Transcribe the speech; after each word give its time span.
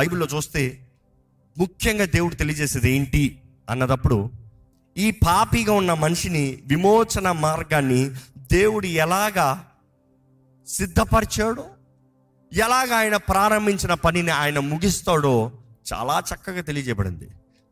బైబిల్లో 0.00 0.26
చూస్తే 0.26 0.62
ముఖ్యంగా 1.58 2.04
దేవుడు 2.04 2.34
తెలియజేసేది 2.34 2.90
ఏంటి 2.90 3.42
అన్నదప్పుడు 3.70 4.30
ఈ 4.96 5.10
పాపిగా 5.10 5.72
ఉన్న 5.72 5.94
మనిషిని 5.94 6.62
విమోచన 6.66 7.32
మార్గాన్ని 7.32 8.10
దేవుడు 8.52 8.86
ఎలాగా 8.86 9.48
సిద్ధపరిచాడో 10.66 11.64
ఎలాగ 12.52 12.94
ఆయన 12.94 13.16
ప్రారంభించిన 13.16 13.94
పనిని 13.94 14.30
ఆయన 14.30 14.58
ముగిస్తాడో 14.58 15.52
చాలా 15.92 16.22
చక్కగా 16.30 16.60
తెలియజేయబడింది. 16.60 17.28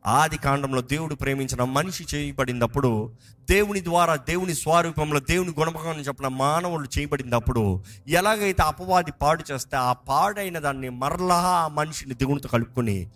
ఆది 0.07 0.37
కాండంలో 0.37 0.81
దేవుడు 0.81 1.15
ప్రేమించిన 1.15 1.63
మనిషి 1.63 2.05
చేయబడినప్పుడు 2.15 3.13
దేవుని 3.49 3.83
ద్వారా 3.83 4.15
దేవుని 4.15 4.53
స్వరూపంలో 4.53 5.19
దేవుని 5.19 5.53
గుణపకం 5.59 5.99
చెప్పిన 5.99 6.27
మానవులు 6.27 6.99
చేయబడినప్పుడు 6.99 7.83
ఎలాగైతే 8.07 8.63
అపవాది 8.63 9.11
పాడు 9.11 9.43
చేస్తే 9.51 9.77
ఆ 9.77 9.93
పాడైన 9.93 10.59
దాన్ని 10.59 10.89
మరలా 10.89 11.35
ఆ 11.35 11.67
మనిషిని 11.67 12.13
దేవునితో 12.13 12.49
కలుపుకొని 12.49 13.09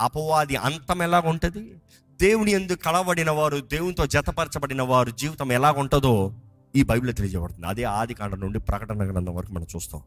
అపవాది 0.00 0.56
అంతం 0.56 1.02
ఎలాగ 1.02 1.28
ఉంటుంది? 1.28 1.74
దేవుని 2.20 2.50
ఎందుకు 2.50 2.82
కలవడిన 2.82 3.30
వారు 3.30 3.58
దేవునితో 3.58 4.06
జతపరచబడిన 4.06 4.82
వారు 4.82 5.10
జీవితం 5.10 5.52
ఎలాగుంటుందో 5.52 6.32
ఈ 6.76 6.82
బైబిల్లో 6.82 7.12
తెలియజేయబడుతుంది. 7.12 7.66
అదే 7.66 7.82
ఆది 7.82 8.14
కాండం 8.14 8.40
నుండి 8.40 8.58
ప్రకటన 8.58 9.12
గ్రంథం 9.12 9.34
వరకు 9.34 9.52
మనం 9.52 9.66
చూస్తాం. 9.76 10.02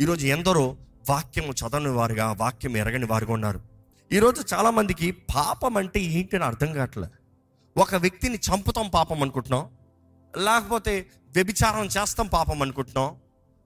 ఈరోజు 0.00 0.26
ఎందరో 0.26 0.76
వాక్యం 1.10 1.44
చదవని 1.44 1.88
వారుగా 1.88 2.32
వాక్యం 2.32 2.76
ఎరగని 2.76 3.04
వారుగా 3.04 3.32
ఉన్నారు. 3.32 3.71
ఈరోజు 4.10 4.40
చాలామందికి 4.52 5.06
పాపం 5.34 5.76
అంటే 5.76 6.00
ఏంటని 6.16 6.44
అర్థం 6.44 6.70
కావట్లే. 6.72 7.06
ఒక 7.76 7.94
వ్యక్తిని 7.94 8.38
చంపుతాం 8.46 8.88
పాపం 8.94 9.18
అనుకుంటున్నాం 9.22 9.64
లేకపోతే 10.34 10.94
వ్యభిచారం 11.34 11.86
చేస్తాం 11.86 12.26
పాపం 12.26 12.58
అనుకుంటున్నాం 12.62 13.08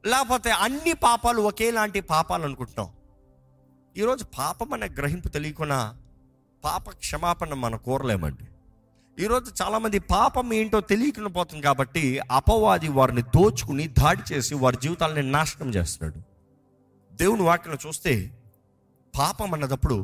లేకపోతే 0.04 0.50
అన్ని 0.64 0.92
పాపాలు 0.92 1.40
ఒకేలాంటి 1.42 2.00
పాపాలు 2.00 2.44
అనుకుంటున్నాం. 2.44 2.88
ఈరోజు 3.96 4.24
పాపం 4.38 4.72
అనే 4.72 4.88
గ్రహింపు 4.98 5.28
తెలియకుండా 5.28 5.80
పాప 6.64 6.90
క్షమాపణ 6.90 7.54
మనం 7.54 7.78
కోరలేమండి. 7.78 8.46
ఈరోజు 9.18 9.50
చాలామంది 9.62 9.98
పాపం 9.98 10.52
ఏంటో 10.52 10.80
తెలియకుండా 10.92 11.30
పోతుంది 11.30 11.62
కాబట్టి 11.62 12.04
అపవాది 12.30 12.90
వారిని 12.98 13.24
దోచుకుని 13.34 13.86
దాడి 14.00 14.24
చేసి 14.30 14.54
వారి 14.54 14.78
జీవితాలని 14.82 15.30
నాశనం 15.32 15.70
చేస్తున్నాడు. 15.76 16.20
దేవుని 17.14 17.42
వాక్యం 17.42 17.78
చూస్తే 17.86 18.14
పాపం 19.14 19.50
అన్నదప్పుడు 19.54 19.98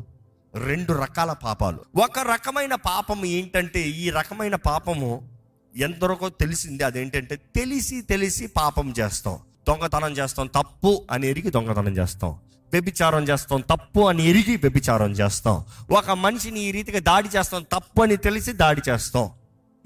రెండు 0.55 0.93
రకాల 0.93 1.33
పాపాలు. 1.33 2.01
ఒక 2.01 2.19
రకమైన 2.19 2.75
పాపం 2.75 3.25
ఏంటంటే 3.25 3.89
ఈ 3.89 4.11
రకమైన 4.11 4.55
పాపము 4.55 5.29
ఎందరికో 5.77 6.29
తెలిసింది 6.29 6.83
అదేంటంటే 6.83 7.37
తెలిసి 7.37 8.03
తెలిసి 8.03 8.47
పాపం 8.47 8.95
చేస్తాం. 9.01 9.39
దొంగతనం 9.69 10.13
చేస్తాం 10.13 10.47
తప్పు 10.47 11.07
అని 11.11 11.27
ఎరిగి 11.27 11.51
దొంగతనం 11.51 11.97
చేస్తాం. 11.97 12.31
వ్యభిచారం 12.73 13.25
చేస్తాం 13.25 13.61
తప్పు 13.61 14.01
అని 14.01 14.31
ఎరిగి 14.31 14.57
వ్యభిచారం 14.57 15.13
చేస్తాం. 15.13 15.65
ఒక 15.91 16.11
మనిషిని 16.11 16.61
ఈ 16.61 16.73
రీతిగా 16.73 16.99
దాడి 16.99 17.29
చేస్తాం 17.37 17.63
తప్పు 17.63 18.03
అని 18.03 18.17
తెలిసి 18.17 18.53
దాడి 18.53 18.83
చేస్తాం. 18.89 19.31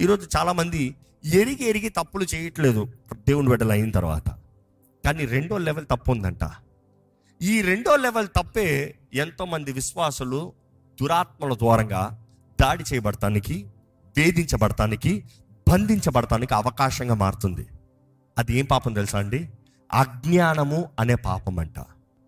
ఈరోజు 0.01 0.29
చాలామంది 0.37 0.95
ఎరిగి 1.25 1.69
ఎరిగి 1.69 1.89
తప్పులు 1.89 2.27
చేయట్లేదు. 2.35 2.93
దేవుని 3.13 3.49
బిడ్డలు 3.49 3.73
అయిన 3.73 3.91
తర్వాత. 3.91 4.29
కానీ 5.05 5.25
రెండో 5.25 5.59
లెవెల్ 5.59 5.87
తప్పు 5.87 6.11
ఉందంట. 6.11 6.45
ఈ 7.43 7.63
రెండో 7.63 7.97
లెవెల్ 7.97 8.29
తప్పే 8.29 8.95
ఎంతోమంది 9.15 9.73
విశ్వాసులు 9.73 10.53
దురాత్మల 11.03 11.55
ద్వారంగా 11.55 12.25
దాడి 12.61 12.85
చేయబడటానికి 12.93 13.67
వేధించబడటానికి 14.17 15.25
బంధించబడటానికి 15.69 16.55
అవకాశంగా 16.55 17.15
మారుతుంది. 17.15 17.67
అది 18.39 18.59
ఏం 18.59 18.65
పాపం 18.65 18.93
తెలుసా 18.93 19.19
అండి? 19.19 19.49
అజ్ఞానము 19.93 20.91
అనే 21.01 21.15
పాపం 21.15 21.59
అంట 21.59 21.85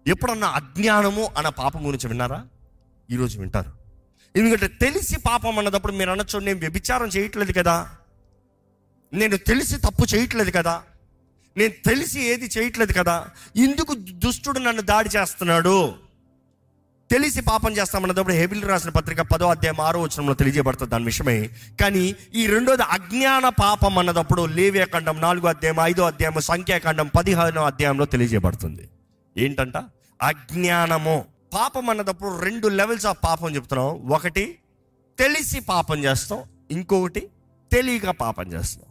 ఎప్పుడన్నా 0.06 0.47
అజ్ఞానము 0.47 1.31
అనే 1.39 1.51
పాపం 1.51 1.86
గురించి 1.86 2.09
విన్నారా? 2.09 2.47
ఈరోజు 3.11 3.41
వింటారు. 3.41 3.73
ఎందుకంటే 4.36 4.69
తెలిసి 4.69 5.20
పాపం 5.20 5.59
అన్నదప్పుడు 5.59 5.92
మీరు 5.92 6.11
అనొచ్చు 6.11 6.39
నేను 6.39 6.59
వ్యభిచారం 6.59 7.06
చేయట్లేదు 7.06 7.53
కదా. 7.53 7.91
నేను 9.12 9.36
తెలిసి 9.36 9.77
తప్పు 9.77 10.14
చేయట్లేదు 10.14 10.51
కదా. 10.51 10.83
నేను 11.57 11.89
తెలిసి 11.89 12.23
ఏది 12.23 12.51
చేయట్లేదు 12.59 12.92
కదా. 12.92 13.27
ఎందుకు 13.57 13.95
దుష్టుడు 13.95 14.59
నన్ను 14.59 14.83
దాడి 14.83 15.09
చేస్తున్నాడు. 15.17 15.95
తెలిసి 17.11 17.41
పాపం 17.41 17.73
చేస్తామన్నప్పుడు 17.73 18.35
హెబిల్ 18.35 18.64
రాసిన 18.64 18.91
పత్రిక 18.91 19.20
పదో 19.20 19.48
అధ్యాయం 19.48 19.81
ఆరో 19.81 20.01
వచనంలో 20.01 20.35
తెలియజేయబడుతుంది 20.35 20.91
దాని 20.91 21.05
విషయమే. 21.05 21.51
కానీ 21.81 22.17
ఈ 22.35 22.47
రెండోది 22.47 22.83
అజ్ఞాన 22.83 23.48
పాపం 23.48 23.98
అన్నదప్పుడు 23.98 24.47
లేవ్యఖండం 24.47 25.20
నాలుగో 25.20 25.48
అధ్యాయం 25.48 25.77
ఐదో 25.81 26.03
అధ్యాయం 26.03 26.41
సంఖ్యాకాండం 26.41 27.07
పదిహేనో 27.07 27.65
అధ్యాయంలో 27.65 28.05
తెలియజేయబడుతుంది. 28.05 28.89
ఏంటంట? 29.39 29.77
అజ్ఞానము. 30.23 31.25
పాపం 31.55 31.91
అన్నదప్పుడు 31.91 32.39
రెండు 32.39 32.69
లెవెల్స్ 32.69 33.07
ఆఫ్ 33.07 33.19
పాపం 33.25 33.55
చెప్తున్నాం. 33.55 34.09
ఒకటి 34.09 34.59
తెలిసి 35.19 35.61
పాపం 35.61 36.05
చేస్తాం. 36.05 36.42
ఇంకొకటి 36.70 37.29
తెలియక 37.73 38.11
పాపం 38.11 38.53
చేస్తాం. 38.53 38.87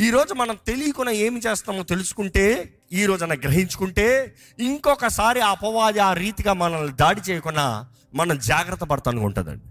ఈరోజు 0.00 0.34
మనం 0.34 0.58
తెలియకుండా 0.66 1.12
ఏమి 1.12 1.40
చేస్తామో 1.40 1.82
తెలుసుకుంటే 1.82 2.74
ఈ 2.92 3.04
రోజున 3.06 3.34
గ్రహించుకుంటే 3.34 4.36
ఇంకొకసారి 4.58 5.40
ఆ 5.40 5.50
అపవాది 5.50 5.98
ఆ 5.98 6.12
రీతిగా 6.12 6.52
మనల్ని 6.52 6.96
దాడి 6.96 7.20
చేయకుండా 7.30 7.88
మనం 8.14 8.38
జాగ్రత్త 8.38 8.84
పడతాను 8.84 9.20
ఉంటుందండి. 9.20 9.64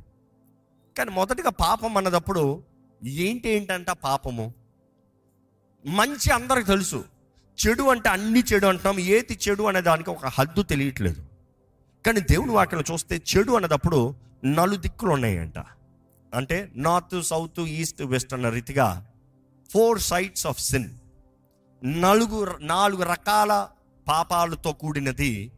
కానీ 0.97 1.11
మొదటిగా 1.11 1.49
పాపం 1.49 1.97
అన్నదప్పుడు 1.97 2.63
ఏంటి 3.05 3.49
ఏంటంట 3.49 3.89
పాపము? 3.89 4.53
మంచి 5.85 6.33
అందరికి 6.33 6.67
తెలుసు. 6.67 7.03
చెడు 7.67 7.83
అంటే 7.83 8.09
అన్ని 8.09 8.43
చెడు 8.53 8.67
అంటున్నాం. 8.67 8.99
ఏది 8.99 9.39
చెడు 9.49 9.63
అనే 9.63 9.81
దానికి 9.81 10.09
ఒక 10.09 10.25
హద్దు 10.25 10.63
తెలియట్లేదు. 10.63 11.25
కానీ 12.05 12.21
దేవుని 12.21 12.51
వాక్యం 12.51 12.83
చూస్తే 12.91 13.21
చెడు 13.37 13.51
అన్నదప్పుడు 13.51 14.15
నలు 14.45 14.75
దిక్కులు 14.75 15.11
ఉన్నాయంట. 15.11 15.57
అంటే 16.35 16.71
నార్త్ 16.75 17.23
సౌత్ 17.23 17.59
ఈస్ట్ 17.59 18.01
వెస్ట్ 18.01 18.33
అన్న 18.33 18.49
రీతిగా 18.49 19.10
ఫోర్ 19.73 19.99
సైడ్స్ 19.99 20.47
ఆఫ్ 20.47 20.59
సిన్. 20.59 20.89
నలుగు 21.83 22.57
నాలుగు 22.61 23.03
రకాల 23.03 23.67
పాపాలతో 24.07 24.71
కూడినది 24.71 25.51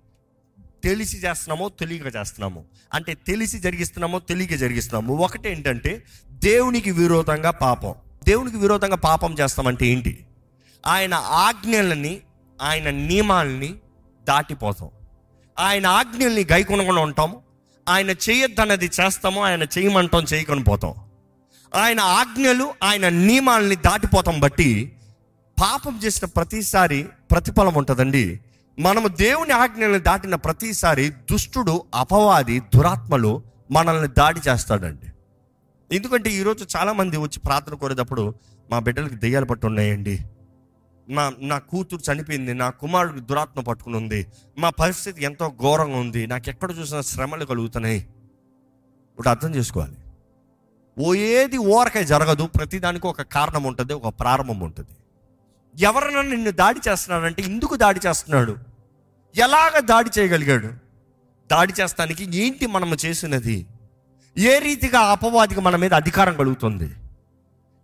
తెలిసి 0.84 1.18
చేస్తున్నామో 1.18 1.70
తెలియక 1.70 2.16
చేస్తున్నాము. 2.16 2.66
అంటే 2.94 3.14
తెలిసి 3.14 3.60
జరిగిస్తున్నామో 3.60 4.20
తెలియక 4.20 4.54
జరిగిస్తున్నాము. 4.54 5.16
ఒకటి 5.16 5.50
ఏంటంటే 5.50 6.04
దేవునికి 6.30 6.92
విరోధంగా 6.92 7.52
పాపం. 7.52 7.96
దేవునికి 8.24 8.58
విరోధంగా 8.58 8.96
పాపం 8.96 9.34
చేస్తామంటే 9.34 9.88
ఏంటి? 9.88 10.26
ఆయన 10.88 11.14
ఆజ్ఞలని 11.14 12.22
ఆయన 12.62 12.90
నియమాలని 12.90 13.76
దాటిపోతాం. 14.24 14.90
ఆయన 15.60 15.88
ఆజ్ఞల్ని 15.88 16.48
గైకొనకుండా 16.52 17.02
ఉంటాము 17.02 17.42
ఆయన 17.90 18.10
చేయొద్దన్నది 18.10 18.92
చేస్తాము 19.02 19.44
ఆయన 19.44 19.64
చేయమంటాం 19.64 20.24
చేయకొని 20.34 20.64
పోతాం 20.64 20.96
ఆయన 21.76 22.00
ఆజ్ఞలు 22.00 22.74
ఆయన 22.84 23.10
నియమాలని 23.10 23.76
దాటిపోతాం 23.76 24.40
బట్టి 24.40 24.94
పాపం 25.62 26.00
చేసిన 26.04 26.28
ప్రతిసారి 26.28 27.06
ప్రతిఫలం 27.32 27.74
ఉంటుందండి. 27.74 28.40
మనము 28.80 29.08
దేవుని 29.08 29.52
ఆజ్ఞలను 29.52 30.00
దాటిన 30.00 30.36
ప్రతిసారి 30.36 31.10
దుష్టుడు 31.10 31.84
అపవాది 31.96 32.60
దురాత్మలు 32.60 33.44
మనల్ని 33.72 34.08
దాడి 34.08 34.42
చేస్తాడండి. 34.48 35.08
ఎందుకంటే 35.96 36.30
ఈరోజు 36.30 36.66
చాలామంది 36.78 37.18
వచ్చి 37.18 37.40
ప్రార్థన 37.40 37.74
కోరేటప్పుడు 37.74 38.34
మా 38.72 38.80
బిడ్డలకి 38.80 39.16
దెయ్యాలు 39.16 39.46
పట్టు 39.46 39.66
ఉన్నాయండి 39.68 40.20
నా 41.10 41.34
నా 41.42 41.58
కూతురు 41.60 42.02
చనిపోయింది 42.12 42.54
నా 42.54 42.70
కుమారుడికి 42.70 43.20
దురాత్మ 43.20 43.62
పట్టుకుని 43.62 43.98
ఉంది 43.98 44.28
మా 44.58 44.70
పరిస్థితి 44.70 45.24
ఎంతో 45.24 45.48
ఘోరంగా 45.62 45.98
ఉంది. 45.98 46.28
నాకు 46.28 46.50
ఎక్కడ 46.50 46.72
చూసినా 46.80 47.02
శ్రమలు 47.02 47.46
కలుగుతున్నాయి. 47.46 47.98
ఇప్పుడు 49.12 49.30
అర్థం 49.30 49.56
చేసుకోవాలి. 49.56 49.98
ఓ 51.00 51.14
ఏది 51.14 51.58
ఓరకే 51.58 52.04
జరగదు. 52.04 52.44
ప్రతిదానికి 52.44 53.08
ఒక 53.08 53.22
కారణం 53.22 53.64
ఉంటుంది 53.64 53.94
ఒక 53.94 54.14
ప్రారంభం 54.20 54.60
ఉంటుంది. 54.60 54.94
ఎవరైనా 55.80 56.22
నిన్ను 56.22 56.52
దాడి 56.52 56.80
చేస్తున్నాడంటే 56.90 57.42
ఎందుకు 57.42 57.76
దాడి 57.76 58.00
చేస్తున్నాడు? 58.08 58.58
ఎలాగ 59.38 59.80
దాడి 59.80 60.10
చేయగలిగాడు? 60.20 60.70
దాడి 61.52 61.74
చేస్తానికి 61.82 62.38
ఏంటి 62.38 62.66
మనము 62.66 62.96
చేసినది? 63.06 63.66
ఏ 64.38 64.60
రీతిగా 64.60 65.00
అపవాదికి 65.00 65.62
మన 65.62 65.76
మీద 65.76 65.94
అధికారం 65.94 66.38
కలుగుతుంది? 66.38 66.92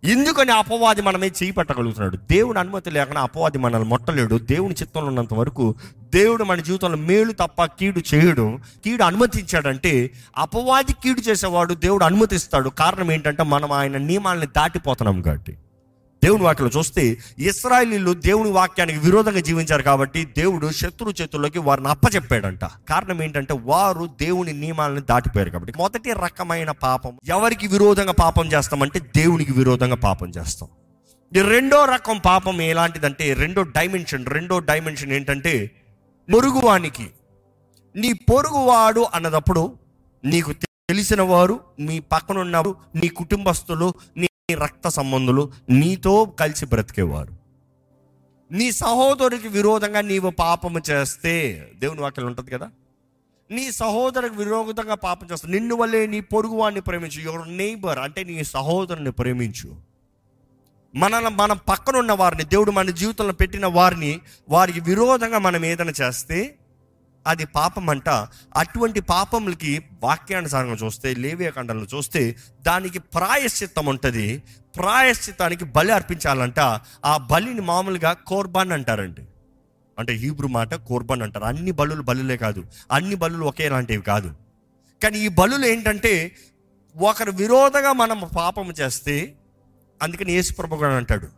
ఎందుకని 0.04 0.52
అపవాది 0.52 1.02
మనమే 1.02 1.26
చేయి 1.26 1.50
పట్టగలుగుతున్నాడు 1.50 2.16
దేవుని 2.16 2.58
అనుమతి 2.58 2.90
లేకుండా 2.90 3.20
అపవాది 3.20 3.58
మనల్ని 3.58 3.88
మొట్టలేడు. 3.88 4.38
దేవుని 4.38 4.74
చిత్తంలో 4.74 5.06
ఉన్నంత 5.06 5.34
వరకు 5.34 5.74
దేవుడు 6.14 6.44
మన 6.44 6.60
జీవితంలో 6.60 6.96
మేలు 6.96 7.32
తప్ప 7.32 7.64
కీడు 7.64 8.02
చేయడు. 8.14 8.58
కీడు 8.84 9.02
అనుమతించాడంటే 9.02 10.10
అపవాది 10.36 10.92
కీడు 10.92 11.20
చేసేవాడు 11.20 11.74
దేవుడు 11.74 12.04
అనుమతిస్తాడు. 12.04 12.68
కారణం 12.68 13.12
ఏంటంటే 13.12 13.42
మనం 13.42 13.72
ఆయన 13.72 13.96
నియమాలని 13.96 14.46
దాటిపోతున్నాం 14.46 15.22
కాబట్టి. 15.22 15.56
దేవుని 16.24 16.42
వాక్యలో 16.42 16.70
చూస్తే 16.78 17.18
ఇస్రాయలీలు 17.38 18.12
దేవుని 18.12 18.50
వాక్యానికి 18.50 18.98
విరోధంగా 18.98 19.40
జీవించారు 19.40 19.82
కాబట్టి 19.82 20.24
దేవుడు 20.24 20.70
శత్రు 20.70 21.10
చేతుల్లోకి 21.10 21.58
వారిని 21.58 21.88
అప్పచెప్పాడంట. 21.88 22.64
కారణం 22.64 23.22
ఏంటంటే 23.22 23.54
వారు 23.60 24.08
దేవుని 24.20 24.52
నియమాలను 24.52 25.00
దాటిపోయారు 25.00 25.50
కాబట్టి. 25.50 25.72
మొదటి 25.76 26.12
రకమైన 26.12 26.70
పాపం 26.70 27.18
ఎవరికి 27.26 27.66
విరోధంగా 27.66 28.12
పాపం 28.12 28.46
చేస్తామంటే 28.46 29.00
దేవునికి 29.00 29.52
విరోధంగా 29.52 29.96
పాపం 29.96 30.28
చేస్తాం. 30.28 30.68
ఈ 31.36 31.40
రెండో 31.40 31.84
రకం 31.84 32.18
పాపం 32.18 32.62
ఎలాంటిదంటే 32.62 33.34
రెండో 33.34 33.62
డైమెన్షన్ 33.62 34.26
రెండో 34.26 34.58
డైమెన్షన్ 34.58 35.12
ఏంటంటే 35.12 35.70
పొరుగువానికి. 36.34 37.10
నీ 37.96 38.12
పొరుగువాడు 38.12 39.06
అన్నదప్పుడు 39.14 39.72
నీకు 40.24 40.52
తెలిసిన 40.52 41.22
వారు 41.22 41.60
మీ 41.80 41.98
పక్కనున్నారు 41.98 42.74
నీ 42.94 43.08
కుటుంబస్తులు 43.08 43.94
నీ 44.16 44.29
రక్త 44.54 44.88
సంబంధులు 44.88 45.52
నీతో 45.70 46.24
కలిసి 46.24 46.66
బ్రతికేవారు. 46.66 47.40
నీ 48.52 48.72
సహోదరుడికి 48.72 49.48
విరోధంగా 49.48 50.00
నీవు 50.00 50.30
పాపము 50.30 50.80
చేస్తే 50.90 51.68
దేవుని 51.78 52.00
వాక్యం 52.00 52.26
ఉంటుంది 52.26 52.50
కదా? 52.50 52.70
నీ 53.50 53.72
సహోదరుడికి 53.72 54.36
విరోధంగా 54.36 54.94
పాపం 54.94 55.28
చేస్తావు 55.32 55.52
నిన్ను 55.52 55.76
వల్లే 55.76 56.06
నీ 56.06 56.20
పొరుగువాడిని 56.20 56.80
ప్రేమించు. 56.80 57.20
యువర్ 57.20 57.56
నైబర్ 57.56 57.98
అంటే 57.98 58.24
నీ 58.24 58.44
సహోదరుని 58.44 59.12
ప్రేమించు. 59.12 59.90
మన 60.94 61.18
మనం 61.18 61.58
పక్కన 61.68 61.96
ఉన్న 61.96 62.12
వారిని 62.12 62.44
దేవుడు 62.44 62.70
మన 62.70 62.90
జీవితంలో 62.90 63.32
పెట్టిన 63.32 63.66
వారిని 63.66 64.20
వారికి 64.48 64.80
విరోధంగా 64.80 65.38
మనం 65.38 65.64
ఏదైనా 65.64 65.92
చేస్తే 66.02 66.58
అది 67.26 67.46
పాపం 67.46 67.90
అంట 67.90 68.08
అటువంటి 68.56 69.00
పాపములకి 69.00 69.84
వాక్యానుసారంగా 70.02 70.74
చూస్తే 70.74 71.14
లేవియకండంలో 71.14 71.86
చూస్తే 71.96 72.36
దానికి 72.62 72.98
ప్రాయశ్చిత్తం 72.98 73.86
ఉంటుంది. 73.86 74.42
ప్రాయశ్చిత్తానికి 74.76 75.64
బలి 75.64 75.92
అర్పించాలంట. 75.92 76.60
ఆ 77.04 77.16
బలిని 77.16 77.60
మామూలుగా 77.60 78.12
కోర్బాన్ 78.12 78.72
అంటారండి. 78.72 79.22
అంటే 79.98 80.12
హీబ్రూ 80.12 80.48
మాట 80.48 80.74
కోర్బాన్ 80.74 81.22
అంటారు. 81.22 81.44
అన్ని 81.44 81.70
బలులు 81.70 82.02
బలులే 82.02 82.36
కాదు. 82.36 82.64
అన్ని 82.92 83.14
బలులు 83.14 83.44
ఒకేలాంటివి 83.44 84.02
కాదు. 84.02 84.34
కానీ 85.02 85.18
ఈ 85.18 85.28
బలులు 85.28 85.66
ఏంటంటే 85.66 86.36
ఒకరు 86.96 87.30
విరోధంగా 87.30 87.92
మనం 87.92 88.30
పాపం 88.36 88.70
చేస్తే 88.70 89.34
అందుకని 90.02 90.32
యేసుప్రభు 90.32 90.76
కూడా 90.76 90.96
అంటాడు. 90.96 91.28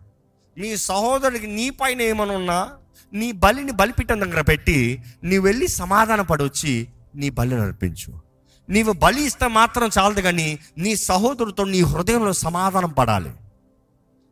నీ 0.59 0.77
సహోదరుడికి 0.77 1.47
నీ 1.47 1.71
పైన 1.71 2.03
ఏమనున్నా 2.03 2.71
నీ 3.13 3.33
బలిని 3.33 3.73
బలిపీఠం 3.73 4.21
దగ్గర 4.21 4.41
పెట్టి 4.41 5.03
నీవు 5.25 5.45
వెళ్ళి 5.45 5.69
సమాధాన 5.69 6.21
పడొచ్చి 6.21 6.89
నీ 7.15 7.31
బలిని 7.31 7.61
అర్పించు. 7.61 8.21
నీవు 8.69 8.93
బలి 8.93 9.23
ఇస్తే 9.23 9.49
మాత్రం 9.49 9.91
చాలదు 9.99 10.21
కానీ 10.21 10.59
నీ 10.79 10.97
సహోదరుతో 10.97 11.65
నీ 11.65 11.81
హృదయంలో 11.81 12.33
సమాధానం 12.33 12.91
పడాలి. 12.91 13.31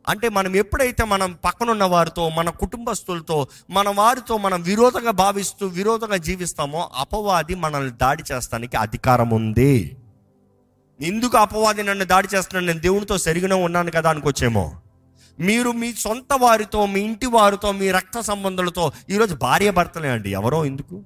అంటే 0.09 0.29
మనం 0.29 0.55
ఎప్పుడైతే 0.55 1.05
మనం 1.05 1.37
పక్కనున్న 1.45 1.83
వారితో 1.83 2.29
మన 2.29 2.49
కుటుంబస్తులతో 2.49 3.47
మన 3.69 3.89
వారితో 3.89 4.37
మనం 4.37 4.61
విరోధంగా 4.61 5.11
భావిస్తూ 5.11 5.67
విరోధంగా 5.67 6.17
జీవిస్తామో 6.17 6.91
అపవాది 6.95 7.55
మనల్ని 7.55 7.91
దాడి 7.91 8.23
చేస్తానికి 8.31 8.77
అధికారం 8.77 9.29
ఉంది. 9.29 9.95
ఎందుకు 11.01 11.37
అపవాది 11.37 11.83
నన్ను 11.83 12.05
దాడి 12.05 12.27
చేస్తున్నాను 12.35 12.67
నేను 12.67 12.79
దేవునితో 12.79 13.17
సరిగిన 13.17 13.53
ఉన్నాను 13.53 13.91
కదా 13.91 14.09
అనుకోవచ్చేమో. 14.09 14.75
మీరు 15.39 15.71
మీ 15.71 15.93
సొంత 15.93 16.33
వారితో 16.33 16.85
మీ 16.85 17.01
ఇంటి 17.01 17.25
వారితో 17.25 17.71
మీ 17.71 17.91
రక్త 17.91 18.19
సంబంధాలతో 18.19 18.91
ఈరోజు 19.09 19.35
భార్య 19.35 19.71
భర్తలే 19.71 20.09
అండి. 20.09 20.31
ఎవరో 20.31 20.65
ఎందుకు? 20.65 21.03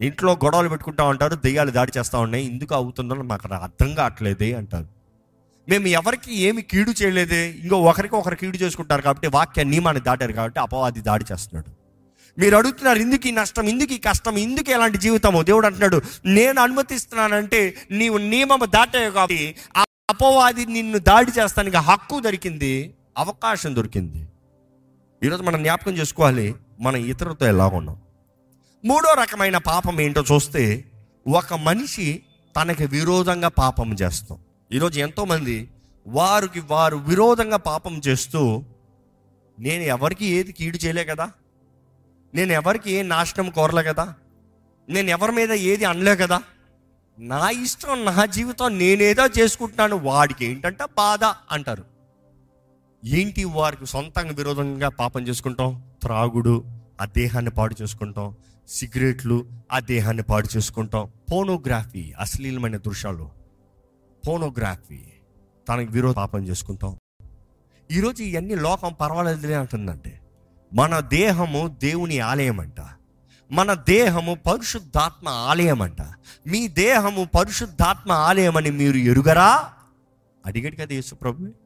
ఇంట్లో 0.00 0.32
గొడవలు 0.32 0.68
పెట్టుకుంటా 0.68 1.04
ఉంటారు 1.04 1.34
దెయ్యాలు 1.34 1.70
దాడి 1.70 1.92
చేస్తూ 1.98 2.18
ఉన్నాయి. 2.18 2.44
ఎందుకు 2.44 2.74
అవుతుందో 2.74 3.14
మాకు 3.14 3.54
అర్థం 3.54 3.94
కావట్లేదే 3.94 4.52
అంటారు. 4.52 4.86
మేము 5.68 5.86
ఎవరికి 5.86 6.36
ఏమి 6.36 6.62
కీడు 6.62 6.90
చేయలేదే. 6.90 7.50
ఇంకో 7.50 7.76
ఒకరికి 7.80 8.14
ఒకరు 8.14 8.34
కీడు 8.34 8.56
చేసుకుంటారు 8.56 9.02
కాబట్టి 9.02 9.28
వాక్య 9.28 9.64
నియమాన్ని 9.64 10.02
దాటారు 10.02 10.32
కాబట్టి 10.32 10.60
అపవాది 10.60 11.00
దాడి 11.00 11.24
చేస్తున్నాడు. 11.32 11.86
మీరు 12.40 12.56
అడుగుతున్నారు 12.56 12.98
ఇందుకు 12.98 13.28
ఈ 13.28 13.30
నష్టం 13.30 13.68
ఇందుకు 13.68 13.92
ఈ 13.92 13.98
కష్టం 13.98 14.36
ఇందుకు 14.36 14.70
ఎలాంటి 14.70 14.98
జీవితము? 14.98 15.42
దేవుడు 15.42 15.66
అంటున్నాడు 15.66 16.02
నేను 16.26 16.60
అనుమతిస్తున్నానంటే 16.60 17.74
నీవు 17.90 18.18
నియమం 18.18 18.58
దాటావు 18.64 19.10
కాబట్టి 19.10 19.54
ఆ 19.76 19.84
అపవాది 20.10 20.66
నిన్ను 20.66 20.98
దాడి 20.98 21.30
చేస్తానికి 21.40 21.76
హక్కు 21.76 22.20
దొరికింది. 22.20 22.94
అవకాశం 23.16 23.76
దొరికింది. 23.76 24.28
ఈరోజు 25.22 25.42
మనం 25.42 25.62
జ్ఞాపకం 25.62 25.92
చేసుకోవాలి 25.92 26.54
మనం 26.80 26.96
ఇతరులతో 26.96 27.46
ఎలా 27.46 27.66
ఉన్నాం? 27.66 28.02
మూడో 28.84 29.14
రకమైన 29.14 29.58
పాపం 29.58 30.00
ఏంటో 30.00 30.24
చూస్తే 30.32 30.90
ఒక 31.28 31.54
మనిషి 31.54 32.22
తనకి 32.56 32.86
విరోధంగా 32.86 33.48
పాపం 33.48 33.92
చేస్తాం 33.92 34.38
ఈరోజు 34.72 34.98
ఎంతోమంది 34.98 35.70
వారికి 36.06 36.60
వారు 36.60 36.96
విరోధంగా 36.96 37.56
పాపం 37.56 38.02
చేస్తూ 38.08 38.64
నేను 39.58 39.82
ఎవరికి 39.82 40.26
ఏది 40.26 40.52
కీడు 40.52 40.78
చేయలే 40.84 41.04
కదా? 41.04 41.30
నేను 42.34 42.52
ఎవరికి 42.52 42.92
ఏ 42.92 43.02
నాశనం 43.02 43.50
కోరలే 43.50 43.82
కదా? 43.82 44.14
నేను 44.88 45.10
ఎవరి 45.10 45.32
మీద 45.32 45.52
ఏది 45.52 45.84
అనలే 45.84 46.16
కదా? 46.16 46.42
నా 47.18 47.50
ఇష్టం 47.50 48.04
నా 48.04 48.24
జీవితం 48.24 48.78
నేనేదో 48.78 49.26
చేసుకుంటున్నాను 49.26 49.96
వాడికి 49.96 50.46
ఏంటంటే 50.46 50.84
బాధ 50.98 51.24
అంటారు. 51.24 51.84
ఏంటి 53.06 53.44
వారికి 53.44 53.86
సొంతంగా 53.86 54.32
విరోధంగా 54.32 54.88
పాపం 54.88 55.22
చేసుకుంటాం? 55.22 55.82
త్రాగుడు 56.02 56.64
ఆ 57.00 57.04
దేహాన్ని 57.04 57.50
పాడు 57.50 57.76
చేసుకుంటాం. 57.82 58.36
సిగరెట్లు 58.68 59.46
ఆ 59.72 59.78
దేహాన్ని 59.78 60.22
పాడు 60.22 60.56
చేసుకుంటాం. 60.56 61.10
పోనోగ్రఫీ 61.32 62.12
అశ్లీలమైన 62.18 62.76
దృశ్యాలు. 62.76 63.30
పోనోగ్రఫీ 64.28 65.00
తనకి 65.68 65.92
విరోధ 65.92 66.14
పాపం 66.14 66.42
చేసుకుంటాం. 66.42 66.98
ఈరోజు 67.90 68.22
ఇవన్నీ 68.22 68.54
లోకం 68.54 68.92
పర్వాలేదులే 68.92 69.54
అంటుందంటే 69.54 70.20
మన 70.74 71.00
దేహము 71.00 71.76
దేవుని 71.82 72.18
ఆలయం 72.20 72.60
అంట 72.60 72.80
మన 73.52 73.74
దేహము 73.74 74.34
పరిశుద్ధాత్మ 74.34 75.28
ఆలయం 75.28 75.82
అంట 75.82 76.02
మీ 76.46 76.68
దేహము 76.68 77.24
పరిశుద్ధాత్మ 77.24 78.12
ఆలయం 78.12 78.56
అని 78.56 78.70
మీరు 78.70 78.96
ఎరుగరా? 78.96 79.72
అడిగాడు 80.46 80.76
కదా 80.76 80.94
యేసు 80.94 81.14
ప్రభు. 81.14 81.65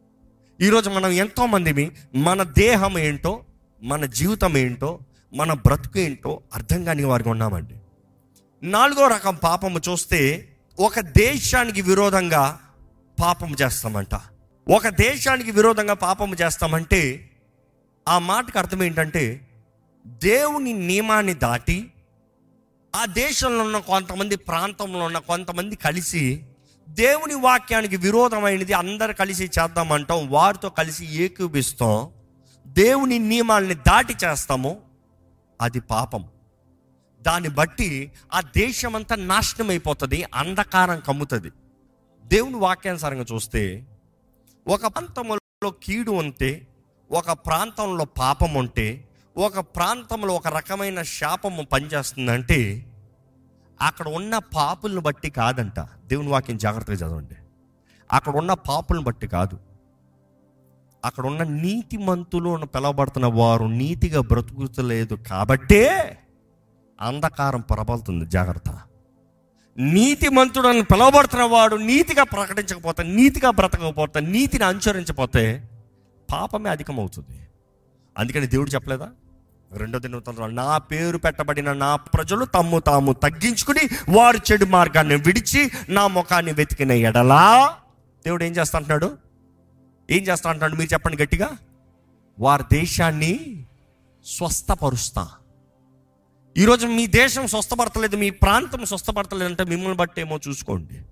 ఈరోజు 0.63 0.91
మనం 0.91 1.11
ఎంతోమందిమి 1.11 1.91
మన 2.15 2.43
దేహం 2.43 2.99
ఏంటో 2.99 3.45
మన 3.83 4.05
జీవితం 4.05 4.57
ఏంటో 4.57 4.99
మన 5.35 5.53
బ్రతుకు 5.53 5.99
ఏంటో 5.99 6.41
అర్థం 6.55 6.85
కాని 6.85 7.05
వారికి 7.05 7.29
ఉన్నామండి. 7.29 7.75
నాలుగో 8.63 9.07
రకం 9.09 9.35
పాపము 9.35 9.81
చూస్తే 9.89 10.49
ఒక 10.81 11.01
దేశానికి 11.01 11.81
విరోధంగా 11.81 12.61
పాపం 13.21 13.57
చేస్తామంట. 13.63 14.15
ఒక 14.69 14.89
దేశానికి 14.89 15.51
విరోధంగా 15.51 15.95
పాపం 15.95 16.35
చేస్తామంటే 16.35 17.31
ఆ 18.09 18.19
మాటకు 18.19 18.59
అర్థం 18.59 18.83
ఏంటంటే 18.83 19.49
దేవుని 20.07 20.73
నియమాన్ని 20.73 21.35
దాటి 21.35 21.93
ఆ 22.97 23.07
దేశంలో 23.07 23.65
ఉన్న 23.65 23.79
కొంతమంది 23.79 24.37
ప్రాంతంలో 24.37 25.05
ఉన్న 25.05 25.19
కొంతమంది 25.19 25.77
కలిసి 25.77 26.43
దేవుని 26.91 27.35
వాక్యానికి 27.35 27.97
విరోధమైనది 27.97 28.73
అందరు 28.73 29.13
కలిసి 29.13 29.45
చేద్దామంటాం 29.45 30.29
వారితో 30.31 30.69
కలిసి 30.69 31.07
ఏకూపిస్తాం 31.07 32.11
దేవుని 32.67 33.19
నియమాల్ని 33.19 33.75
దాటి 33.75 34.17
చేస్తాము 34.25 34.81
అది 35.61 35.81
పాపం. 35.81 36.29
దాన్ని 37.23 37.49
బట్టి 37.49 38.13
ఆ 38.33 38.41
దేశమంతా 38.41 39.17
నాశనం 39.17 39.71
అయిపోతుంది 39.71 40.25
అంధకారం 40.35 41.01
కమ్ముతుంది. 41.01 41.51
దేవుని 42.25 42.57
వాక్యానుసారంగా 42.57 43.25
చూస్తే 43.35 43.87
ఒక 44.69 44.87
ప్రాంతంలో 44.87 45.71
కీడు 45.71 46.11
ఉంటే 46.11 46.67
ఒక 47.13 47.31
ప్రాంతంలో 47.31 48.05
పాపం 48.05 48.55
ఉంటే 48.55 49.09
ఒక 49.37 49.59
ప్రాంతంలో 49.59 50.35
ఒక 50.35 50.49
రకమైన 50.49 51.03
శాపము 51.03 51.63
పనిచేస్తుందంటే 51.63 52.87
అక్కడ 53.83 54.09
ఉన్న 54.09 54.39
పాపులను 54.39 55.01
బట్టి 55.01 55.31
కాదంట. 55.31 55.81
దేవుని 55.81 56.29
వాక్యం 56.29 56.57
జాగ్రత్తగా 56.57 56.97
చదవండి. 56.97 57.35
అక్కడ 58.13 58.37
ఉన్న 58.37 58.53
పాపులను 58.53 59.03
బట్టి 59.03 59.29
కాదు. 59.29 59.59
అక్కడ 61.05 61.27
ఉన్న 61.27 61.43
నీతి 61.43 61.97
మంతులు 61.97 62.67
పిలవబడుతున్న 62.67 63.27
వారు 63.27 63.65
నీతిగా 63.65 64.21
బ్రతుకుతలేదు 64.21 65.15
కాబట్టే 65.15 66.19
అంధకారం 67.01 67.61
ప్రబలుతుంది 67.61 68.27
జాగ్రత్త. 68.27 68.81
నీతి 69.79 70.29
మంతుడు 70.29 70.69
అని 70.69 70.83
పిలవబడుతున్న 70.83 71.43
వాడు 71.43 71.77
నీతిగా 71.77 72.23
ప్రకటించకపోతే 72.23 73.03
నీతిగా 73.03 73.51
బ్రతకకపోతే 73.51 74.21
నీతిని 74.21 74.65
అనుసరించకపోతే 74.65 75.69
పాపమే 76.33 76.71
అధికమవుతుంది. 76.71 77.49
అందుకని 78.19 78.47
దేవుడు 78.47 78.71
చెప్పలేదా? 78.71 79.11
రెండో 79.73 79.99
దిన 79.99 80.21
నా 80.47 80.79
పేరు 80.79 81.19
పెట్టబడిన 81.19 81.73
నా 81.73 81.97
ప్రజలు 81.97 82.45
తమ్ము 82.45 82.79
తాము 82.79 83.13
తగ్గించుకుని 83.13 83.81
వారు 84.09 84.53
చెడు 84.53 84.65
మార్గాన్ని 84.65 85.17
విడిచి 85.17 85.71
నా 85.89 86.07
ముఖాన్ని 86.07 86.53
వెతికిన 86.53 86.93
ఎడలా? 86.93 87.77
దేవుడు 88.25 88.45
ఏం 88.45 88.53
చేస్తా 88.53 88.79
అంటున్నాడు 88.79 89.19
ఏం 90.11 90.23
చేస్తా 90.23 90.51
అంటున్నాడు 90.51 90.75
మీరు 90.75 90.93
చెప్పండి 90.93 91.23
గట్టిగా. 91.23 91.57
వారి 92.39 92.63
దేశాన్ని 92.73 93.65
స్వస్థపరుస్తా. 94.25 95.29
ఈరోజు 96.57 96.87
మీ 96.87 97.07
దేశం 97.07 97.47
స్వస్థపడతలేదు 97.47 98.17
మీ 98.17 98.31
ప్రాంతం 98.31 98.85
స్వస్థపడతలేదు 98.85 99.51
అంటే 99.51 99.65
మిమ్మల్ని 99.65 99.97
బట్టి 99.97 100.21
ఏమో 100.21 100.41
చూసుకోండి. 100.49 101.03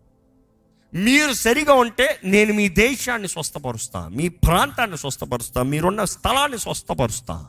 మీరు 0.94 1.32
సరిగా 1.32 1.72
ఉంటే 1.72 2.20
నేను 2.24 2.52
మీ 2.52 2.68
దేశాన్ని 2.68 3.28
స్వస్థపరుస్తా 3.28 4.08
మీ 4.08 4.28
ప్రాంతాన్ని 4.28 4.98
స్వస్థపరుస్తా 4.98 5.62
మీరున్న 5.62 6.04
స్థలాన్ని 6.04 6.58
స్వస్థపరుస్తా. 6.58 7.46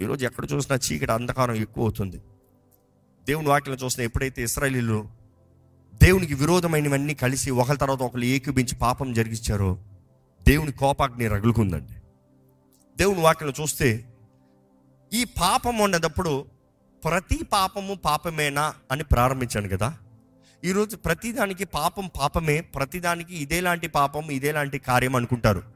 ఈరోజు 0.00 0.26
ఎక్కడ 0.26 0.46
చూసినా 0.52 0.78
చీకటి 0.78 1.12
అంధకారం 1.12 1.54
ఎక్కువ 1.54 1.84
అవుతుంది 1.84 2.20
దేవుని 3.26 3.48
వాక్యం 3.48 3.74
చూసిన 3.74 4.02
ఎప్పుడైతే 4.02 4.42
ఇస్రాయలీలు 4.42 5.08
దేవునికి 6.02 6.34
విరోధమైనవన్నీ 6.34 7.14
కలిసి 7.14 7.50
ఒకరి 7.50 7.78
తర్వాత 7.78 8.02
ఒకరు 8.02 8.20
ఏకీపించి 8.20 8.76
పాపం 8.76 9.12
జరిగించారో 9.12 9.78
దేవుని 10.48 10.72
కోపాగ్ని 10.72 11.28
రగులుకుందండి. 11.28 11.92
దేవుని 12.98 13.20
వాక్యం 13.20 13.52
చూస్తే 13.60 14.04
ఈ 15.12 15.24
పాపం 15.24 15.78
ఉండేటప్పుడు 15.78 16.46
ప్రతి 17.04 17.44
పాపము 17.44 17.94
పాపమేనా 17.94 18.74
అని 18.92 19.04
ప్రారంభించాను 19.04 19.68
కదా. 19.68 19.98
ఈరోజు 20.64 20.96
ప్రతిదానికి 20.96 21.64
పాపం 21.64 22.10
పాపమే 22.20 22.60
ప్రతిదానికి 22.60 23.36
ఇదేలాంటి 23.36 23.88
పాపం 23.88 24.30
ఇదేలాంటి 24.30 24.78
కార్యం 24.78 25.16
అనుకుంటారు. 25.16 25.73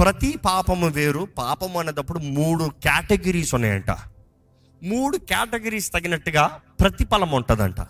ప్రతి 0.00 0.36
పాపము 0.44 0.86
వేరు 0.86 1.28
పాపం 1.38 1.76
అన్నదప్పుడు 1.76 2.18
మూడు 2.18 2.64
కేటగిరీస్ 2.64 3.54
ఉన్నాయంట. 3.54 3.90
మూడు 4.82 5.16
కేటగిరీస్ 5.16 5.92
తగినట్టుగా 5.92 6.60
ప్రతిఫలం 6.80 7.30
ఉంటుందంట. 7.30 7.80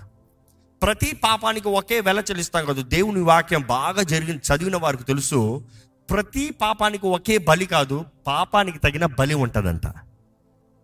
ప్రతి 0.83 1.17
పాపానికి 1.25 1.69
ఒకే 1.69 2.01
వెల 2.01 2.19
చెల్లిస్తాం 2.19 2.65
కాదు 2.65 2.83
దేవుని 2.83 3.21
వాక్యం 3.21 3.63
బాగా 3.63 4.03
జరిగిన 4.03 4.37
చదివిన 4.37 4.77
వారికి 4.77 5.05
తెలుసు 5.05 5.65
ప్రతి 6.11 6.51
పాపానికి 6.51 7.07
ఒకే 7.07 7.39
బలి 7.39 7.67
కాదు 7.67 8.05
పాపానికి 8.27 8.79
తగిన 8.79 9.07
బలి 9.07 9.35
ఉంటుందంట. 9.35 9.87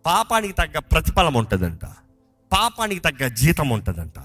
పాపానికి 0.07 0.55
తగ్గ 0.55 0.79
ప్రతిఫలం 0.79 1.35
ఉంటుందంట. 1.35 1.85
పాపానికి 2.53 3.01
తగ్గ 3.01 3.29
జీతం 3.29 3.69
ఉంటుందంట. 3.69 4.19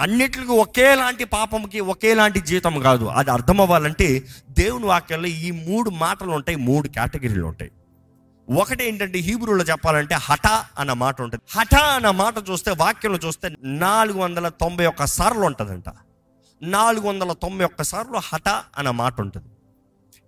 అన్నిటికీ 0.00 0.44
ఒకేలాంటి 0.44 1.24
పాపంకి 1.24 1.80
ఒకేలాంటి 1.80 2.40
జీతం 2.40 2.80
కాదు. 2.80 3.04
అది 3.04 3.30
అర్థం 3.30 3.60
అవ్వాలంటే 3.60 4.26
దేవుని 4.50 4.84
వాక్యంలో 4.84 5.28
ఈ 5.28 5.50
మూడు 5.50 5.90
మాటలు 5.90 6.30
ఉంటాయి 6.30 6.58
మూడు 6.58 6.88
కేటగిరీలు 6.88 7.44
ఉంటాయి. 7.44 7.70
ఒకటి 8.56 8.84
ఏంటంటే 8.84 9.18
హీబ్రూలో 9.18 9.64
చెప్పాలంటే 9.64 10.14
హఠ 10.14 10.46
అన్న 10.78 10.92
మాట 10.92 11.22
ఉంటుంది. 11.22 11.58
హఠ 11.58 11.74
అన్న 11.74 12.10
మాట 12.10 12.34
చూస్తే 12.50 12.70
వాక్యంలో 12.70 13.18
చూస్తే 13.26 13.56
నాలుగు 13.62 14.18
వందల 14.18 14.48
తొంభై 14.48 14.86
ఒక్క 14.86 15.04
సార్లు 15.04 15.42
ఉంటుందంట. 15.42 15.84
నాలుగు 16.62 17.08
వందల 17.08 17.32
తొంభై 17.32 17.64
ఒక్క 17.64 17.82
సార్లు 17.82 18.18
హఠ 18.18 18.48
అన్న 18.48 18.90
మాట 18.90 19.20
ఉంటుంది. 19.20 19.48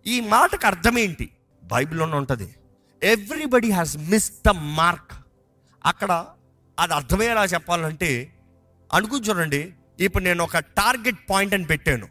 ఈ 0.07 0.21
మాటకు 0.21 0.67
అర్థం 0.67 0.99
ఏంటి? 0.99 1.31
బైబిల్లోనే 1.65 2.17
ఉంటుంది. 2.17 2.55
Everybody 3.03 3.71
has 3.71 3.99
missed 3.99 4.33
the 4.47 4.49
mark 4.51 5.13
అక్కడ 5.87 6.27
అది 6.79 6.95
అర్థమయ్యేలా 6.95 7.45
చెప్పాలంటే 7.45 8.33
అనుకుని 8.93 9.21
చూడండి. 9.21 9.73
ఇప్పుడు 10.01 10.25
నేను 10.25 10.45
ఒక 10.45 10.59
టార్గెట్ 10.59 11.19
పాయింట్ 11.31 11.55
అని 11.55 11.65
పెట్టాను. 11.65 12.07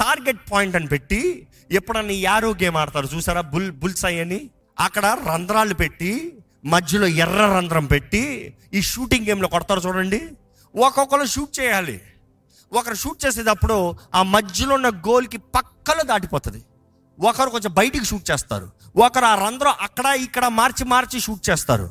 టార్గెట్ 0.00 0.52
పాయింట్ 0.52 0.76
అని 0.76 0.86
పెట్టి 0.86 1.46
ఎప్పుడన్నా 1.70 2.12
యారో 2.12 2.50
గేమ్ 2.50 2.76
ఆడతారు 2.76 3.08
చూసారా? 3.14 3.40
బుల్ 3.40 3.72
బుల్స్ 3.72 4.04
అని. 4.04 4.50
అక్కడ 4.80 5.18
రంధ్రాలు 5.28 5.74
పెట్టి 5.74 6.38
మధ్యలో 6.64 7.06
ఎర్ర 7.06 7.54
రంధ్రం 7.58 7.86
పెట్టి 7.86 8.54
ఈ 8.74 8.82
షూటింగ్ 8.82 9.26
గేమ్లో 9.26 9.48
కొడతారు 9.48 9.80
చూడండి. 9.80 10.28
ఒక్కొక్కరు 10.76 11.26
షూట్ 11.26 11.60
చేయాలి. 11.60 12.00
ఒకరు 12.72 12.94
షూట్ 12.94 13.26
చేసేటప్పుడు 13.26 13.94
ఆ 14.14 14.22
మధ్యలో 14.22 14.74
ఉన్న 14.74 14.88
గోల్కి 14.88 15.36
పక్కలో 15.36 16.02
దాటిపోతుంది. 16.02 16.64
ఒకరు 17.20 17.50
కొంచెం 17.50 17.74
బయటికి 17.74 18.04
షూట్ 18.04 18.30
చేస్తారు. 18.30 18.70
ఒకరు 18.96 19.24
ఆ 19.24 19.46
రంధ్రం 19.46 19.74
అక్కడ 19.80 20.06
ఇక్కడ 20.06 20.46
మార్చి 20.46 20.84
మార్చి 20.84 21.20
షూట్ 21.20 21.50
చేస్తారు. 21.50 21.90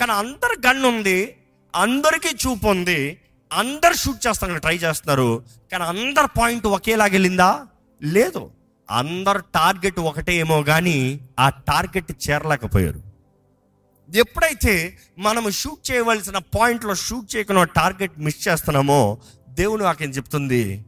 కానీ 0.00 0.12
అందరు 0.12 0.66
గన్ 0.66 0.84
ఉంది 0.84 1.36
అందరికీ 1.76 2.28
చూపు 2.28 2.68
ఉంది. 2.68 3.18
అందరు 3.52 3.94
షూట్ 3.94 4.26
చేస్తానికి 4.26 4.60
ట్రై 4.60 4.76
చేస్తున్నారు. 4.76 5.44
కానీ 5.72 5.84
అందరు 5.84 6.38
పాయింట్ 6.38 6.66
ఒకేలాగా 6.66 7.12
వెళ్ళిందా? 7.12 7.66
లేదు. 8.02 8.50
అందరు 8.90 9.38
టార్గెట్ 9.38 10.00
ఒకటే 10.00 10.34
ఏమో 10.34 10.62
కానీ 10.62 11.20
ఆ 11.40 11.48
టార్గెట్ 11.48 12.30
చేరలేకపోయారు. 12.30 13.02
ఎప్పుడైతే 14.16 14.98
మనం 15.18 15.50
షూట్ 15.50 15.90
చేయవలసిన 15.90 16.38
పాయింట్లో 16.38 16.94
షూట్ 16.94 17.36
చేయకుండా 17.36 17.64
టార్గెట్ 17.64 18.18
మిస్ 18.18 18.48
చేస్తున్నామో 18.48 19.18
దేవుని 19.48 19.82
వాక్యం 19.82 20.10
చెప్తుంది 20.10 20.84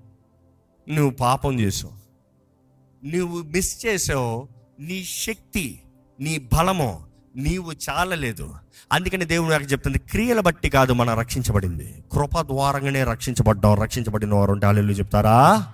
నువ్వు 0.88 1.11
పాపం 1.11 1.61
చేసావు. 1.61 1.94
నువ్వు 3.06 3.42
మిస్ 3.42 3.87
చేసావు. 3.87 4.49
నీ 4.80 5.04
శక్తి 5.04 5.80
నీ 6.21 6.38
బలము 6.38 7.06
నీవు 7.37 7.73
చాలలేదు. 7.91 8.55
అందుకని 8.93 9.25
దేవుడు 9.25 9.50
నాకు 9.50 9.64
చెప్తుంది 9.64 9.99
క్రియల 9.99 10.41
బట్టి 10.41 10.71
కాదు 10.71 10.93
మనం 10.93 11.19
రక్షించబడింది. 11.19 12.05
కృప 12.12 12.41
ద్వారంగానే 12.41 13.05
రక్షించబడ్డాం 13.05 13.83
రక్షించబడిన 13.83 14.35
వారు 14.35 14.53
ఉంటే 14.53 14.67
అల్లెలు 14.67 14.93
చెప్తారా? 14.93 15.67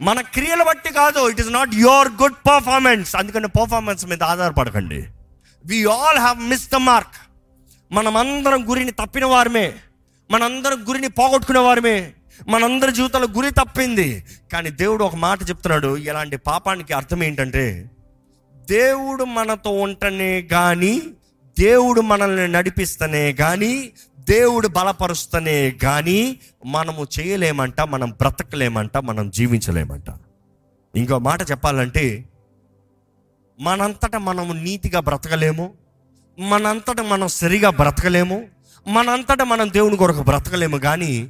మన 0.00 0.20
క్రియల 0.20 0.62
బట్టి 0.62 0.94
కాదు 0.94 1.28
it 1.28 1.40
is 1.40 1.52
not 1.52 1.74
your 1.74 2.08
good 2.08 2.32
performance 2.32 3.16
అందుకని 3.16 3.48
పర్ఫార్మెన్స్ 3.48 4.06
మీద 4.06 4.22
ఆధారపడకండి. 4.22 5.06
We 5.66 5.84
all 5.84 6.18
have 6.18 6.38
missed 6.38 6.70
the 6.72 6.74
mark 6.74 7.14
మనమందరం 7.92 8.70
గురిని 8.70 8.90
తప్పిన 8.90 9.24
వారమే. 9.24 9.72
మనందరం 10.30 10.88
గురిని 10.88 11.08
పోగొట్టుకునే 11.08 11.58
వారమే. 11.58 12.12
మనందరి 12.48 12.92
జీవితంలో 12.92 13.28
గురి 13.32 13.50
తప్పింది. 13.50 14.24
కానీ 14.52 14.70
దేవుడు 14.70 15.04
ఒక 15.04 15.14
మాట 15.14 15.38
చెప్తున్నాడు 15.48 15.96
ఇలాంటి 15.96 16.36
పాపానికి 16.36 16.92
అర్థం 16.92 17.22
ఏంటంటే 17.22 17.90
దేవుడు 18.70 19.24
మనతో 19.24 19.70
ఉంటనే 19.70 20.42
కానీ 20.42 21.02
దేవుడు 21.58 22.00
మనల్ని 22.00 22.48
నడిపిస్తనే 22.48 23.32
కానీ 23.32 23.92
దేవుడు 24.28 24.68
బలపరుస్తనే 24.68 25.70
కానీ 25.70 26.38
మనము 26.66 27.06
చేయలేమంట 27.20 27.80
మనం 27.80 28.10
బ్రతకలేమంట 28.10 28.96
మనం 28.96 29.30
జీవించలేమంట. 29.30 30.04
ఇంకో 30.96 31.18
మాట 31.18 31.50
చెప్పాలంటే 31.50 32.24
మనంతట 33.60 34.16
మనము 34.16 34.52
నీతిగా 34.52 35.00
బ్రతకలేము 35.00 35.72
మనంతట 36.40 37.00
మనం 37.00 37.28
సరిగా 37.28 37.70
బ్రతకలేము 37.70 38.44
మనంతట 38.88 39.42
మనం 39.42 39.72
దేవుని 39.72 39.96
కొరకు 39.96 40.22
బ్రతకలేము 40.22 40.76
కానీ 40.76 41.28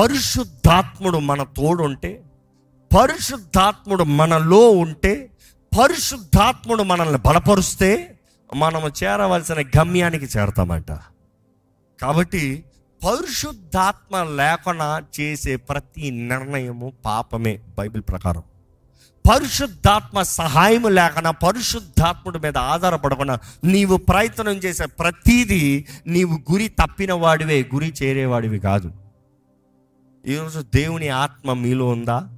పరిశుద్ధాత్ముడు 0.00 1.18
మన 1.18 1.42
తోడు 1.42 1.82
ఉంటే 1.82 2.22
పరిశుద్ధాత్ముడు 2.98 4.04
మనలో 4.04 4.70
ఉంటే 4.70 5.29
పరిశుద్ధాత్ముడు 5.78 6.82
మనల్ని 6.82 7.18
బలపరుస్తే 7.18 8.18
మనము 8.54 8.88
చేరవలసిన 8.88 9.60
గమ్యానికి 9.78 10.24
చేరతామంట. 10.24 10.92
కాబట్టి 12.02 12.64
పరిశుద్ధాత్మ 13.06 14.22
లేకుండా 14.22 15.02
చేసే 15.20 15.56
ప్రతి 15.56 16.10
నిర్ణయము 16.10 16.92
పాపమే 17.04 17.60
బైబిల్ 17.78 18.02
ప్రకారం. 18.08 18.42
పరిశుద్ధాత్మ 19.30 20.22
సహాయం 20.22 20.94
లేకుండా 20.94 21.30
పరిశుద్ధాత్ముడి 21.30 22.38
మీద 22.38 22.58
ఆధారపడకుండా 22.58 23.38
నీవు 23.64 23.96
ప్రయత్నం 23.96 24.54
చేసే 24.54 24.86
ప్రతీదీ 24.86 25.86
నీవు 26.06 26.52
గురి 26.52 26.68
తప్పిన 26.68 27.12
వాడివే 27.12 27.68
గురి 27.74 27.94
చేరేవాడివి 28.02 28.58
కాదు. 28.58 28.92
ఈరోజు 30.26 30.60
దేవుని 30.74 31.08
ఆత్మ 31.08 31.52
మీలో 31.52 31.88
ఉందా? 31.88 32.28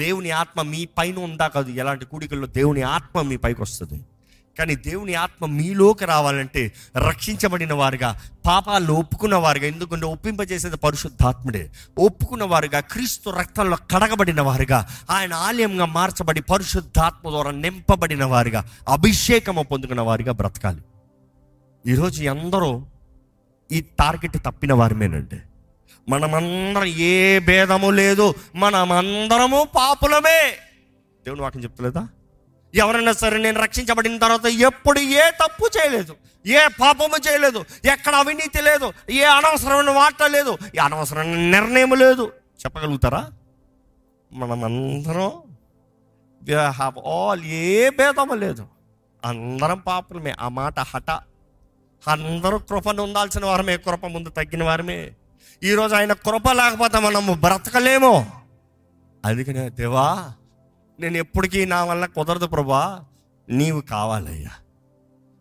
దేవుని 0.00 0.30
ఆత్మ 0.30 0.62
మీ 0.62 0.84
పైన 0.98 1.18
ఉందా 1.18 1.46
కాదు. 1.46 1.70
ఎలాంటి 1.70 2.04
కూడికల్లో 2.04 2.46
దేవుని 2.46 2.82
ఆత్మ 2.82 3.22
మీ 3.22 3.36
పైకి 3.36 3.62
వస్తుంది. 3.62 4.00
కానీ 4.58 4.76
దేవుని 4.76 5.14
ఆత్మ 5.14 5.46
మీలోకి 5.46 6.04
రావాలంటే 6.04 6.72
రక్షించబడిన 7.08 7.72
వారుగా 7.72 8.20
పాపాలు 8.46 8.92
ఒప్పుకున్న 8.92 9.34
వారుగా 9.34 9.66
ఎందుకంటే 9.66 10.06
ఒప్పింపజేసేది 10.06 10.76
పరిశుద్ధాత్ముడే. 10.76 11.70
ఒప్పుకున్న 11.98 12.44
వారుగా 12.44 12.80
క్రీస్తు 12.80 13.30
రక్తంలో 13.30 13.76
కడగబడిన 13.76 14.40
వారుగా 14.40 14.88
ఆయన 15.10 15.34
ఆలయంగా 15.34 15.84
మార్చబడి 15.84 16.42
పరిశుద్ధాత్మ 16.42 17.30
ద్వారా 17.30 17.50
నింపబడిన 17.50 18.24
వారుగా 18.24 18.68
అభిషేకము 18.88 19.62
పొందుకున్న 19.62 20.00
వారుగా 20.00 20.32
బ్రతకాలి. 20.32 20.82
ఈరోజు 21.86 22.30
అందరూ 22.30 22.86
ఈ 23.72 23.80
టార్గెట్ 23.80 24.36
తప్పిన 24.44 24.72
వారమేనండి 24.72 25.40
మనమందరం 26.08 26.84
ఏ 26.84 27.38
భేదము 27.38 27.90
లేదు 27.90 28.34
మనమందరము 28.54 29.68
పాపులమే. 29.76 30.52
దేవుని 31.24 31.42
వాక్యం 31.42 31.62
చెప్తలేదా? 31.62 32.08
ఎవరైనా 32.74 33.12
సరే 33.12 33.38
నేను 33.38 33.62
రక్షించబడిన 33.62 34.18
తర్వాత 34.18 34.46
ఎప్పుడు 34.46 35.00
ఏ 35.00 35.30
తప్పు 35.30 35.70
చేయలేదు 35.78 36.16
ఏ 36.46 36.66
పాపము 36.80 37.28
చేయలేదు 37.28 37.64
ఎక్కడ 37.84 38.14
అవినీతి 38.14 38.62
లేదు 38.62 38.92
ఏ 39.10 39.24
అనవసరమైన 39.24 39.90
వార్త 39.90 40.22
లేదు 40.22 40.58
ఏ 40.74 40.78
అనవసరమైన 40.78 41.50
నిర్ణయం 41.50 41.90
లేదు. 41.90 42.32
చెప్పగలుగుతారా? 42.64 43.30
మనమందరం 44.32 45.32
హ్యావ్ 46.70 47.08
ఆల్ 47.08 47.44
ఏ 47.44 47.90
భేదము 47.90 48.34
లేదు 48.34 48.66
అందరం 49.24 49.78
పాపులమే. 49.78 50.34
ఆ 50.40 50.48
మాట 50.48 50.80
హఠ. 50.80 51.10
అందరూ 52.08 52.58
కృపను 52.58 53.02
ఉండాల్సిన 53.02 53.44
వారమే 53.44 53.76
కృప 53.76 54.06
ముందు 54.06 54.28
తగ్గిన 54.28 54.64
వారమే. 54.64 55.10
ఈరోజు 55.64 55.94
ఆయన 55.94 56.12
కృప 56.12 56.50
లేకపోతే 56.52 57.00
మనము 57.00 57.34
బ్రతకలేము. 57.34 58.26
అందుకనే 59.24 59.70
దేవా 59.70 60.32
నేను 61.00 61.16
ఎప్పటికీ 61.16 61.64
నా 61.64 61.84
వల్ల 61.84 62.06
కుదరదు 62.06 62.46
ప్రభా. 62.46 63.00
నీవు 63.48 63.80
కావాలయ్యా. 63.80 64.50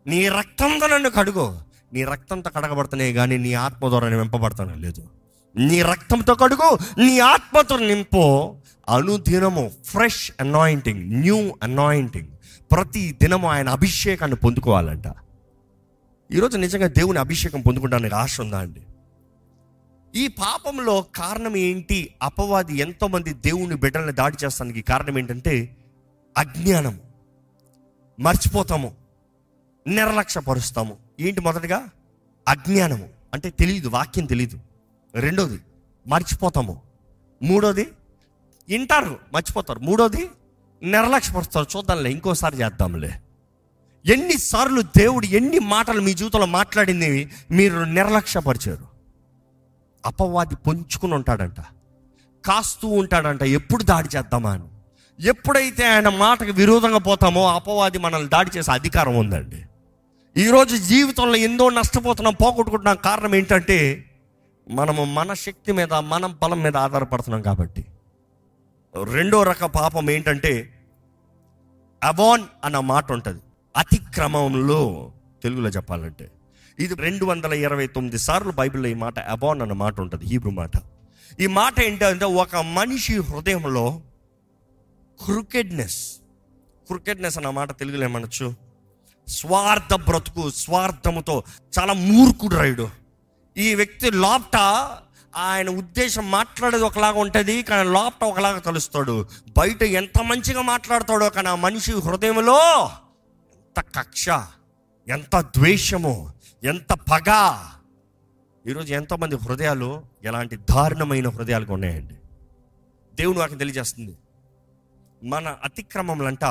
నీ 0.07 0.29
రక్తంతో 0.29 0.87
నన్ను 0.87 1.09
కడుగు. 1.09 1.61
నీ 1.93 2.03
రక్తంతో 2.03 2.49
కడగబడుతున్నాయి 2.49 3.13
కానీ 3.13 3.37
నీ 3.37 3.53
ఆత్మ 3.53 3.89
ద్వారా 3.89 4.09
నింపబడతాను 4.09 4.75
లేదు. 4.75 5.09
నీ 5.55 5.81
రక్తంతో 5.81 6.35
కడుగు 6.35 6.77
నీ 6.97 7.19
ఆత్మతో 7.19 7.77
నింపు. 7.77 8.55
అనుదినము 8.89 9.71
ఫ్రెష్ 9.85 10.31
అనాయింటింగ్ 10.39 11.13
న్యూ 11.13 11.57
అనాయింటింగ్. 11.63 12.27
ప్రతి 12.71 13.17
దినము 13.21 13.49
ఆయన 13.49 13.69
అభిషేకాన్ని 13.69 14.37
పొందుకోవాలంట. 14.37 15.03
ఈరోజు 16.31 16.57
నిజంగా 16.57 16.87
దేవుని 16.87 17.19
అభిషేకం 17.19 17.61
పొందుకుంటానికి 17.61 18.15
ఆశ 18.15 18.41
ఉందా 18.41 18.59
అండి? 18.59 18.81
ఈ 20.15 20.27
పాపంలో 20.27 21.01
కారణం 21.01 21.57
ఏంటి? 21.57 22.15
అపవాది 22.23 22.77
ఎంతోమంది 22.77 23.33
దేవుని 23.33 23.75
బిడ్డల్ని 23.75 24.11
దాడి 24.11 24.37
చేస్తానికి 24.45 24.81
కారణం 24.81 25.19
ఏంటంటే 25.19 25.77
అజ్ఞానం 26.37 26.99
మర్చిపోతాము. 28.19 28.95
నిర్లక్ష్యపరుస్తాము. 29.87 30.97
ఏంటి 31.19 31.41
మొదటగా? 31.41 31.87
అజ్ఞానము. 32.47 33.09
అంటే 33.33 33.49
తెలియదు 33.49 33.87
వాక్యం 33.87 34.25
తెలియదు 34.25 34.59
రెండోది 35.15 35.59
మర్చిపోతాము. 36.07 36.81
మూడోది 37.41 37.87
వింటారు 38.69 39.19
మర్చిపోతారు. 39.33 39.79
మూడోది 39.79 40.29
నిర్లక్ష్యపరుస్తారు. 40.83 41.77
చూద్దాంలే 41.77 42.11
ఇంకోసారి 42.11 42.57
చేద్దాంలే. 42.57 43.21
ఎన్నిసార్లు 44.05 44.81
దేవుడు 44.81 45.25
ఎన్ని 45.25 45.59
మాటలు 45.59 46.01
మీ 46.01 46.13
జీవితంలో 46.13 46.45
మాట్లాడింది 46.45 47.29
మీరు 47.51 47.79
నిర్లక్ష్యపరిచారు? 47.79 48.88
అపవాది 50.05 50.55
పొంచుకుని 50.55 51.13
ఉంటాడంట. 51.13 51.59
కాస్తూ 52.45 52.87
ఉంటాడంట 52.87 53.43
ఎప్పుడు 53.43 53.83
దాడి 53.83 54.17
చేద్దామా 54.17 54.51
అని? 54.51 54.63
ఎప్పుడైతే 55.27 55.87
ఆయన 55.87 56.09
మాటకు 56.09 56.51
విరోధంగా 56.51 56.97
పోతామో 56.97 57.47
అపవాది 57.47 57.97
మనల్ని 57.97 58.29
దాడి 58.29 58.57
చేసే 58.57 58.71
అధికారం 58.71 59.15
ఉందండి. 59.15 59.63
ఈరోజు 60.37 60.75
జీవితంలో 60.75 61.35
ఎందో 61.35 61.69
నష్టపోతున్నాం 61.69 62.33
పోగొట్టుకుంటున్నాం. 62.33 62.95
కారణం 62.95 63.35
ఏంటంటే 63.35 64.05
మనము 64.71 65.05
మన 65.05 65.33
శక్తి 65.33 65.71
మీద 65.71 65.93
మన 65.93 66.25
బలం 66.25 66.63
మీద 66.63 66.77
ఆధారపడుతున్నాం 66.77 67.41
కాబట్టి. 67.41 67.85
రెండో 69.03 69.43
రక 69.43 69.65
పాపం 69.65 70.09
ఏంటంటే 70.09 70.83
అవాన్ 72.03 72.43
అన్న 72.65 72.79
మాట 72.79 73.11
ఉంటుంది. 73.11 73.41
అతిక్రమంలో 73.77 75.11
తెలుగులో 75.43 75.69
చెప్పాలంటే. 75.69 76.31
ఇది 76.79 76.95
రెండు 76.95 77.25
వందల 77.25 77.53
ఇరవై 77.53 77.87
తొమ్మిది 77.87 78.17
సార్లు 78.17 78.51
బైబిల్లో 78.51 78.89
ఈ 78.89 78.93
మాట 78.93 79.19
అబాన్ 79.19 79.61
అన్న 79.61 79.73
మాట 79.73 80.01
ఉంటుంది 80.01 80.25
హీబ్రూ 80.25 80.51
మాట. 80.51 80.71
ఈ 81.39 81.47
మాట 81.47 81.79
ఏంటంటే 81.79 82.25
ఒక 82.25 82.55
మనిషి 82.55 83.17
హృదయంలో 83.17 84.01
క్రికెడ్నెస్. 85.25 86.17
క్రికెడ్నెస్ 86.87 87.37
అన్న 87.37 87.49
మాట 87.49 87.79
తెలుగులో 87.79 88.03
ఏమనొచ్చు? 88.03 88.55
స్వార్థ 89.27 89.93
బ్రతుకు 89.93 90.49
స్వార్థముతో 90.49 91.43
చాలా 91.79 91.93
మూర్ఖుడు 91.93 92.55
రాయుడు 92.55 92.89
ఈ 93.57 93.75
వ్యక్తి 93.75 94.11
లోపట 94.11 94.57
ఆయన 95.35 95.69
ఉద్దేశం 95.69 96.31
మాట్లాడేది 96.31 96.83
ఒకలాగా 96.83 97.19
ఉంటుంది 97.19 97.63
కానీ 97.63 97.89
లోపట 97.89 98.23
ఒకలాగా 98.23 98.59
తలుస్తాడు. 98.59 99.25
బయట 99.57 99.83
ఎంత 99.83 100.21
మంచిగా 100.21 100.61
మాట్లాడతాడో 100.61 101.29
కానీ 101.29 101.47
ఆ 101.47 101.55
మనిషి 101.55 101.91
హృదయంలో 101.91 102.59
ఎంత 103.57 103.79
కక్ష 103.79 104.25
ఎంత 105.07 105.41
ద్వేషము 105.41 106.38
ఎంత 106.63 106.93
పగ. 106.93 107.57
ఈరోజు 108.67 108.93
ఎంతోమంది 108.93 109.35
హృదయాలు 109.35 110.05
ఎలాంటి 110.23 110.55
దారుణమైన 110.55 111.29
హృదయాలుగా 111.29 111.73
ఉన్నాయండి. 111.73 112.15
దేవుడు 113.15 113.39
నాకు 113.39 113.55
తెలియజేస్తుంది. 113.55 114.17
మన 115.23 115.57
అతిక్రమములంట 115.63 116.43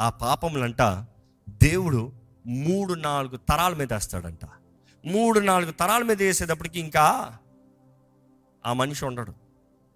ఆ 0.00 0.10
పాపములంట 0.10 1.04
దేవుడు 1.48 2.12
మూడు 2.46 2.94
నాలుగు 2.94 3.36
తరాల 3.36 3.74
మీద 3.74 3.92
వేస్తాడంట. 3.92 4.38
మూడు 5.06 5.40
నాలుగు 5.40 5.72
తరాల 5.72 6.02
మీద 6.02 6.22
వేసేటప్పటికి 6.22 6.80
ఇంకా 6.80 7.36
ఆ 8.66 8.72
మనిషి 8.72 9.04
ఉండడు. 9.04 9.34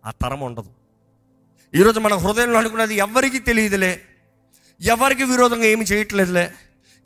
ఆ 0.04 0.11
తరం 0.11 0.40
ఉండదు. 0.40 0.71
ఈరోజు 1.75 2.00
మన 2.00 2.14
హృదయంలో 2.14 2.59
అనుకున్నది 2.59 2.95
ఎవరికి 2.95 3.38
తెలియదులే. 3.38 4.02
ఎవరికి 4.80 5.25
విరోధంగా 5.25 5.64
ఏమి 5.64 5.85
చేయట్లేదులే. 5.85 6.52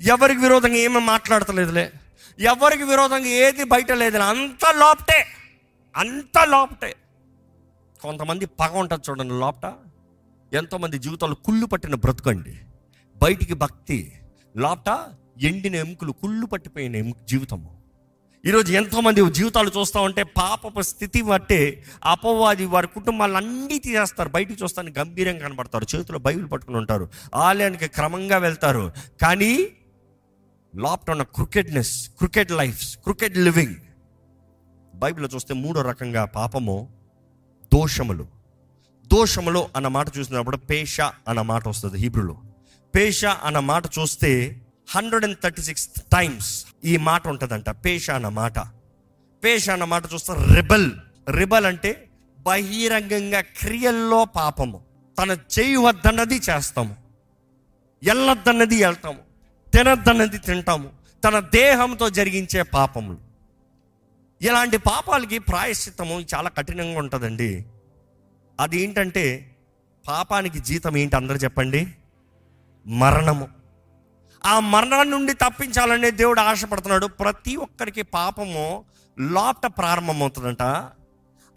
ఎవరికి 0.01 0.41
విరోధంగా 0.41 0.75
ఏమి 0.75 1.01
మాట్లాడతలేదులే. 1.01 1.93
ఎవరికి 2.41 2.83
విరోధంగా 2.83 3.27
ఏది 3.27 3.65
బయట 3.65 3.93
లేదు 3.93 4.19
అంత 4.19 4.75
లోపటే 4.77 5.27
అంత 5.97 6.45
లోపటే. 6.45 6.97
కొంతమంది 8.01 8.47
పగ 8.47 8.71
ఉంటుంది 8.73 9.03
చూడండి 9.11 9.35
లోపట. 9.35 9.73
ఎంతోమంది 10.53 10.99
జీవితాలు 10.99 11.35
కుళ్ళు 11.35 11.67
పట్టిన 11.67 11.95
బ్రతుకండి 11.95 12.59
బయటికి 13.17 13.55
భక్తి 13.55 14.13
లోపట 14.57 14.99
ఎండిన 15.43 15.75
ఎముకలు 15.75 16.13
కుళ్ళు 16.13 16.47
పట్టిపోయిన 16.47 16.97
ఎముక 16.97 17.17
జీవితము. 17.29 17.83
ఈరోజు 18.47 18.73
ఎంతోమంది 18.73 19.31
జీవితాలు 19.31 19.71
చూస్తూ 19.79 20.01
ఉంటే 20.01 20.23
పాపపు 20.23 20.81
స్థితి 20.81 21.23
బట్టే 21.23 21.85
అపవాది 22.05 22.67
వారి 22.67 22.87
కుటుంబాలను 22.87 23.37
అన్నీ 23.37 23.79
తీసేస్తారు. 23.79 24.29
బయటికి 24.29 24.63
చూస్తాను 24.63 24.93
గంభీరంగా 24.99 25.49
కనబడతారు. 25.49 25.97
చేతిలో 25.97 26.19
బైబిల్ 26.19 26.51
పట్టుకుని 26.51 26.77
ఉంటారు. 26.77 27.09
ఆలయానికి 27.35 27.89
క్రమంగా 27.89 28.37
వెళ్తారు. 28.37 28.93
కానీ 29.23 29.67
లోపట 30.77 31.11
ఉన్న 31.11 31.23
crookedness 31.23 32.09
crooked 32.09 32.51
lives 32.51 32.97
crooked 32.97 33.39
living. 33.39 33.75
బైబిల్లో 34.95 35.31
చూస్తే 35.35 35.55
మూడో 35.55 35.83
రకంగా 35.83 36.25
పాపము 36.25 36.93
దోషములు. 37.75 38.27
దోషములు 39.07 39.69
అన్న 39.77 39.89
మాట 39.89 40.19
చూసినప్పుడు 40.19 40.57
పేష 40.57 41.01
అన్న 41.01 41.41
మాట 41.41 41.69
వస్తుంది 41.69 41.99
హీబ్రూలో. 41.99 42.41
పేష 42.97 43.25
అన్న 43.25 43.59
మాట 43.59 43.87
చూస్తే 43.87 44.61
hundred 44.91 45.25
and 45.25 45.39
thirty 45.43 45.63
six 45.63 45.89
times 45.89 46.67
ఈ 46.85 46.97
మాట 46.97 47.29
ఉంటుందంట 47.29 47.71
పేష 47.71 48.11
అన్న 48.11 48.29
మాట. 48.29 48.59
పేష 49.45 49.71
అన్న 49.71 49.85
మాట 49.85 50.03
చూస్తే 50.15 50.35
రిబల్. 50.55 50.91
రిబల్ 51.31 51.67
అంటే 51.67 52.09
బహిరంగంగా 52.39 53.41
క్రియల్లో 53.41 54.25
పాపము. 54.25 54.85
తన 55.23 55.39
చేయవద్దన్నది 55.61 56.37
చేస్తాము. 56.37 56.97
వెళ్ళొద్దన్నది 58.05 58.85
వెళ్తాము 58.85 59.24
తినద్దన్నది 59.75 60.39
తింటాము. 60.39 60.91
తన 61.25 61.39
దేహంతో 61.39 62.11
జరిగించే 62.11 62.63
పాపములు. 62.63 63.19
ఇలాంటి 64.43 64.77
పాపాలకి 64.77 65.39
ప్రాయశ్చిత్తము 65.39 66.21
చాలా 66.21 66.49
కఠినంగా 66.49 66.99
ఉంటుందండి. 66.99 67.67
అది 68.61 68.81
ఏంటంటే 68.81 69.57
పాపానికి 70.09 70.59
జీతం 70.59 70.97
ఏంటి 70.97 71.17
అందరు 71.17 71.37
చెప్పండి? 71.37 71.95
మరణము. 72.87 73.49
ఆ 74.47 74.61
మరణం 74.61 75.11
నుండి 75.11 75.33
తప్పించాలనే 75.33 76.11
దేవుడు 76.11 76.41
ఆశపడుతున్నాడు. 76.41 77.07
ప్రతి 77.07 77.57
ఒక్కరికి 77.57 78.03
పాపము 78.03 78.85
లోపట 79.19 79.73
ప్రారంభమవుతుందంట. 79.79 80.63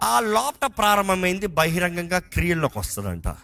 ఆ 0.01 0.19
లోపట 0.19 0.71
ప్రారంభమైంది 0.77 1.47
బహిరంగంగా 1.47 2.19
క్రియల్లోకి 2.19 2.79
వస్తుందంట. 2.79 3.35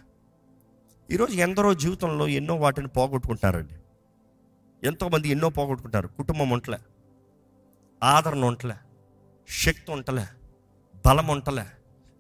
ఈరోజు 1.12 1.34
ఎందరో 1.34 1.74
జీవితంలో 1.74 2.28
ఎన్నో 2.28 2.56
వాటిని 2.56 2.88
పోగొట్టుకుంటారండి 2.88 3.76
ఎంతోమంది 4.84 5.30
ఎన్నో 5.30 5.50
పోగొట్టుకుంటారు. 5.50 6.08
కుటుంబం 6.08 6.50
ఉంటలే. 6.50 6.78
ఆదరణ 8.04 8.46
ఉంటలే. 8.46 8.76
శక్తి 9.50 9.92
ఉంటలే. 9.92 10.26
బలం 11.06 11.28
ఉంటలే. 11.28 11.66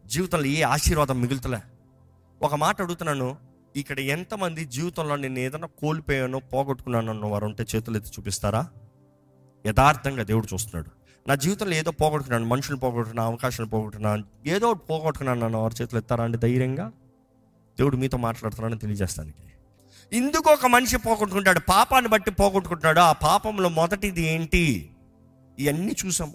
జీవితంలో 0.05 0.45
ఏ 0.45 0.61
ఆశీర్వాదం 0.61 1.21
మిగులుతలే. 1.21 1.57
ఒక 2.41 2.55
మాట 2.55 2.81
అడుగుతున్నాను. 2.81 3.37
ఇక్కడ 3.75 3.99
ఎంతమంది 3.99 4.65
జీవితంలో 4.65 5.15
నేను 5.15 5.39
ఏదైనా 5.39 5.67
కోల్పోయానో 5.67 6.39
పోగొట్టుకున్నాను 6.39 7.09
అన్న 7.09 7.25
వారు 7.25 7.45
ఉంటే 7.45 7.65
చేతులు 7.75 7.97
ఎత్తి 7.97 8.11
చూపిస్తారా? 8.11 8.67
యథార్థంగా 9.65 10.23
దేవుడు 10.23 10.47
చూస్తున్నాడు. 10.53 10.89
నా 11.27 11.35
జీవితంలో 11.35 11.75
ఏదో 11.75 11.91
పోగొట్టుకున్నాను 11.91 12.45
మనుషులు 12.45 12.77
పోగొట్టుకున్నా 12.77 13.23
అవకాశాలు 13.23 13.69
పోగొట్టుకున్నాను 13.69 14.23
ఏదో 14.45 14.67
ఒకటి 14.67 14.85
పోగొట్టుకున్నాను 14.85 15.45
అన్న 15.45 15.57
వారు 15.57 15.73
చేతులు 15.81 15.99
ఎత్తారా 15.99 16.23
అండి 16.23 16.37
ధైర్యంగా? 16.37 16.91
దేవుడు 17.77 17.97
మీతో 17.97 18.17
మాట్లాడుతున్నాడని 18.17 18.79
తెలియజేస్తానికి 18.79 19.52
ఇందుకు 20.13 20.51
ఒక 20.51 20.65
మనిషి 20.65 20.97
పోగొట్టుకుంటాడు 20.97 21.59
పాపాన్ని 21.59 22.09
బట్టి 22.09 22.31
పోగొట్టుకుంటాడు 22.31 22.99
ఆ 22.99 23.11
పాపంలో 23.11 23.69
మొదటిది 23.69 24.21
ఏంటి? 24.21 24.89
ఇవన్నీ 25.59 25.95
చూసాము 26.05 26.33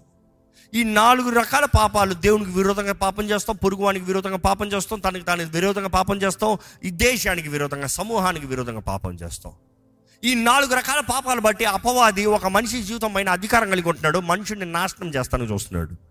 ఈ 0.74 0.84
నాలుగు 0.84 1.30
రకాల 1.30 1.64
పాపాలు 1.64 2.14
దేవునికి 2.14 2.50
విరోధంగా 2.50 2.92
పాపం 2.92 3.24
చేస్తాం 3.24 3.56
పొరుగువానికి 3.56 4.04
విరోధంగా 4.04 4.36
పాపం 4.36 4.66
చేస్తాం 4.66 5.00
తనకి 5.00 5.24
దానికి 5.24 5.50
విరోధంగా 5.50 5.88
పాపం 5.88 6.16
చేస్తాం 6.16 6.58
ఈ 6.84 6.90
దేశానికి 6.90 7.48
విరోధంగా 7.48 7.86
సమూహానికి 7.86 8.46
విరోధంగా 8.46 8.80
పాపం 8.80 9.14
చేస్తాం. 9.14 9.52
ఈ 10.24 10.34
నాలుగు 10.34 10.74
రకాల 10.74 11.00
పాపాలు 11.00 11.40
బట్టి 11.40 11.64
అపవాది 11.64 12.26
ఒక 12.26 12.46
మనిషి 12.46 12.82
జీవితం 12.82 13.12
పైన 13.12 13.28
అధికారం 13.28 13.70
కలిగి 13.70 13.88
ఉంటున్నాడు 13.88 14.18
మనుషుడిని 14.18 14.72
నాశనం 14.72 15.08
చేస్తానని 15.08 15.52
చూస్తున్నాడు. 15.52 16.07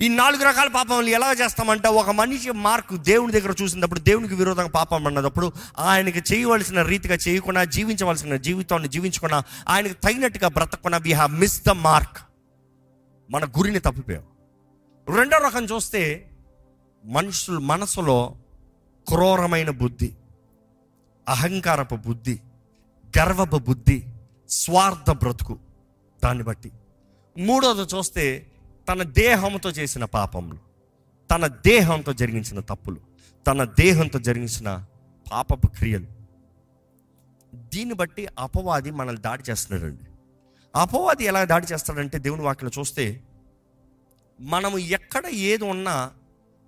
ఈ 0.00 0.08
నాలుగు 0.08 0.44
రకాల 0.44 0.68
పాపములు 0.68 1.06
ఎలా 1.06 1.32
చేస్తామంటే 1.32 1.88
ఒక 1.88 2.10
మనిషి 2.10 2.50
మార్కు 2.50 2.96
దేవుని 2.96 3.32
దగ్గర 3.32 3.54
చూసినప్పుడు 3.62 4.00
దేవునికి 4.00 4.34
విరోధంగా 4.34 4.68
పాపం 4.68 5.06
అన్నప్పుడు 5.06 5.52
ఆయనకి 5.78 6.34
చేయవలసిన 6.34 6.82
రీతిగా 6.82 7.14
చేయకుండా 7.14 7.64
జీవించవలసిన 7.64 8.36
జీవితాన్ని 8.36 8.88
జీవించకుండా 8.88 9.42
ఆయనకు 9.68 9.92
తగినట్టుగా 9.92 10.48
బ్రతకున్న 10.48 10.96
we 10.96 11.12
have 11.12 11.32
missed 11.32 11.62
the 11.66 11.70
mark 11.70 12.18
మన 13.30 13.44
గురిని 13.44 13.78
తప్పిపోయాం. 13.78 14.24
రెండో 15.16 15.38
రకం 15.38 15.64
చూస్తే 15.64 16.30
మనుషులు 17.04 17.60
మనసులో 17.60 18.34
క్రూరమైన 19.08 19.70
బుద్ధి 19.70 20.12
అహంకారపు 21.28 21.94
బుద్ధి 21.94 22.40
గర్వపు 23.18 23.56
బుద్ధి 23.56 24.04
స్వార్థ 24.50 25.10
బ్రతుకు 25.10 25.58
దాన్ని 26.24 26.44
బట్టి. 26.44 26.72
మూడోది 27.38 27.96
చూస్తే 27.96 28.52
తన 28.88 29.02
దేహంతో 29.02 29.70
చేసిన 29.70 30.04
పాపములు 30.04 30.58
తన 31.30 31.46
దేహంతో 31.46 32.12
జరిగించిన 32.12 32.60
తప్పులు 32.60 33.00
తన 33.46 33.64
దేహంతో 33.64 34.18
జరిగించిన 34.18 34.84
పాపపు 35.32 35.66
క్రియలు. 35.66 36.06
దీన్ని 37.54 37.94
బట్టి 37.94 38.28
అపవాది 38.38 38.90
మనల్ని 38.90 39.22
దాడి 39.22 39.42
చేస్తున్నాడండి. 39.50 40.10
అపవాది 40.76 41.24
ఎలా 41.24 41.44
దాడి 41.44 41.66
చేస్తాడంటే 41.72 42.18
దేవుని 42.18 42.42
వాక్యం 42.42 42.70
చూస్తే 42.78 43.20
మనము 44.40 44.78
ఎక్కడ 44.78 45.26
ఏది 45.26 45.64
ఉన్నా 45.64 46.10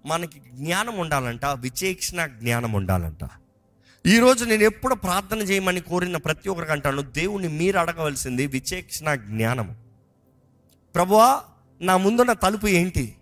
మనకి 0.07 0.39
జ్ఞానం 0.39 0.99
ఉండాలంట 0.99 1.45
విచేక్షణ 1.45 2.27
జ్ఞానం 2.27 2.73
ఉండాలంట. 2.73 3.29
ఈరోజు 4.07 4.45
నేను 4.45 4.63
ఎప్పుడు 4.63 4.95
ప్రార్థన 4.95 5.39
చేయమని 5.39 5.81
కోరిన 5.81 6.17
ప్రతి 6.17 6.49
ఒక్కరికి 6.49 6.73
అంటాను 6.73 7.03
దేవుణ్ణి 7.03 7.49
మీరు 7.49 7.79
అడగవలసింది 7.79 8.47
విచేక్షణ 8.47 9.15
జ్ఞానము. 9.15 9.77
ప్రభువా 10.95 11.43
నా 11.81 11.97
ముందున్న 11.97 12.33
తలుపు 12.33 12.67
ఏంటి? 12.67 13.15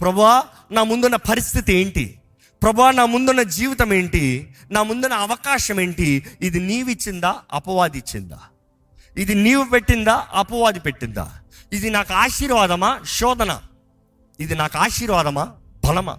ప్రభా 0.00 0.42
నా 0.72 0.84
ముందున్న 0.84 1.16
పరిస్థితి 1.16 1.72
ఏంటి? 1.74 2.20
ప్రభా 2.62 2.90
నా 2.90 3.06
ముందున్న 3.06 3.42
జీవితం 3.42 3.92
ఏంటి? 3.92 4.54
నా 4.70 4.82
ముందున్న 4.82 5.14
అవకాశం 5.14 5.80
ఏంటి? 5.80 6.26
ఇది 6.40 6.60
నీవిచ్చిందా 6.60 7.34
అపవాది 7.52 7.98
ఇచ్చిందా 7.98 8.40
ఇది 9.16 9.34
నీవు 9.34 9.64
పెట్టిందా 9.64 10.26
అపవాది 10.32 10.80
పెట్టిందా? 10.80 11.32
ఇది 11.72 11.90
నాకు 11.90 12.12
ఆశీర్వాదమా 12.12 13.00
శోధన? 13.18 13.60
ఇది 14.40 14.54
నాకు 14.54 14.78
ఆశీర్వాదమా 14.78 15.54
బలమా? 15.84 16.18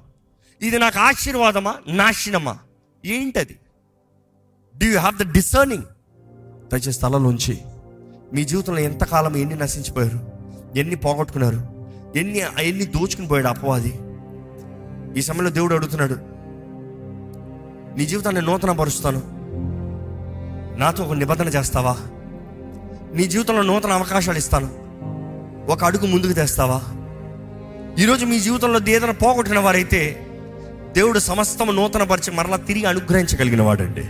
ఇది 0.62 0.80
నాకు 0.80 1.00
ఆశీర్వాదమా 1.00 1.76
నాశనమా? 1.88 2.58
ఏంటది? 3.06 3.60
Do 4.76 4.86
you 4.86 5.00
have 5.00 5.18
the 5.18 5.32
discerning 5.32 5.86
దయచేసి 6.72 6.92
స్థలంలోంచి 6.92 7.56
మీ 8.34 8.44
జీవితంలో 8.44 8.82
ఎంతకాలం 8.82 9.38
ఎన్ని 9.38 9.56
నశించిపోయారు? 9.56 10.31
ఎన్ని 10.76 10.96
పోగొట్టుకున్నారు? 10.96 11.62
ఎన్ని 12.16 12.42
ఎన్ని 12.60 12.86
దోచుకుని 12.86 13.28
పోయాడు 13.28 13.48
అపవాది? 13.48 14.00
ఈ 15.18 15.22
సమయంలో 15.22 15.50
దేవుడు 15.50 15.76
అడుగుతున్నాడు 15.76 16.18
నీ 17.98 18.06
జీవితాన్ని 18.06 18.42
నూతన 18.42 18.72
పరుస్తాను 18.72 19.22
నాతో 20.80 21.04
ఒక 21.04 21.14
నిబంధన 21.14 21.48
చేస్తావా? 21.48 21.98
నీ 23.14 23.24
జీవితంలో 23.24 23.62
నూతన 23.62 23.92
అవకాశాలు 23.92 24.38
ఇస్తాను. 24.38 24.70
ఒక 25.72 25.84
అడుగు 25.84 26.06
ముందుకు 26.06 26.34
తెస్తావా? 26.34 26.82
ఈరోజు 28.00 28.26
మీ 28.26 28.40
జీవితంలో 28.40 28.80
ఏదైనా 28.90 29.14
పోగొట్టిన 29.14 29.60
వారైతే 29.60 30.28
దేవుడు 30.92 31.20
సమస్తము 31.20 31.72
నూతన 31.72 32.04
పరిచి 32.04 32.32
మరలా 32.32 32.56
తిరిగి 32.56 32.86
అనుగ్రహించగలిగిన 32.86 33.62
వాడండి. 33.62 34.04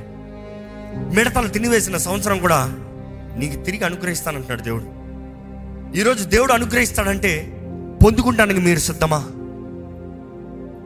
మిడతలు 1.15 1.47
తినివేసిన 1.47 1.97
సంవత్సరం 1.97 2.39
కూడా 2.39 2.65
నీకు 3.37 3.63
తిరిగి 3.63 3.83
అనుగ్రహిస్తానంటున్నాడు 3.83 4.61
దేవుడు. 4.61 5.00
ఈరోజు 5.95 6.23
దేవుడు 6.23 6.53
అనుగ్రహిస్తాడంటే 6.53 7.57
పొందుకుంటానికి 8.05 8.59
మీరు 8.59 8.79
సిద్ధమా? 8.79 9.23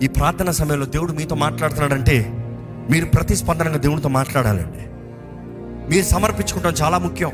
ఈ 0.03 0.07
ప్రార్థన 0.07 0.51
సమయంలో 0.51 0.85
దేవుడు 0.85 1.13
మీతో 1.13 1.35
మాట్లాడుతున్నాడంటే 1.35 2.31
మీరు 2.91 3.05
ప్రతిస్పందనగా 3.05 3.77
దేవుడితో 3.77 4.09
మాట్లాడాలండి. 4.09 4.77
మీరు 5.93 6.05
సమర్పించుకుంటాం 6.05 6.73
చాలా 6.81 6.97
ముఖ్యం. 6.97 7.31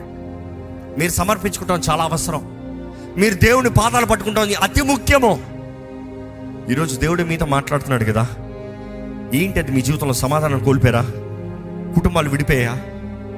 మీరు 0.99 1.12
సమర్పించుకుంటాం 1.12 1.81
చాలా 1.89 2.03
అవసరం. 2.03 2.41
మీరు 3.17 3.34
దేవుని 3.34 3.69
పాదాలు 3.69 4.05
పట్టుకుంటాం 4.05 4.49
అతి 4.62 4.81
ముఖ్యము. 4.81 5.39
ఈరోజు 6.71 6.99
దేవుడు 6.99 7.23
మీతో 7.23 7.45
మాట్లాడుతున్నాడు 7.45 8.03
కదా. 8.03 8.27
ఏంటి 9.34 9.60
అది 9.60 9.71
మీ 9.71 9.81
జీవితంలో 9.81 10.13
సమాధానం 10.13 10.60
కోల్పోయారా? 10.60 11.01
కుటుంబాలు 11.95 12.29
విడిపోయా 12.29 12.73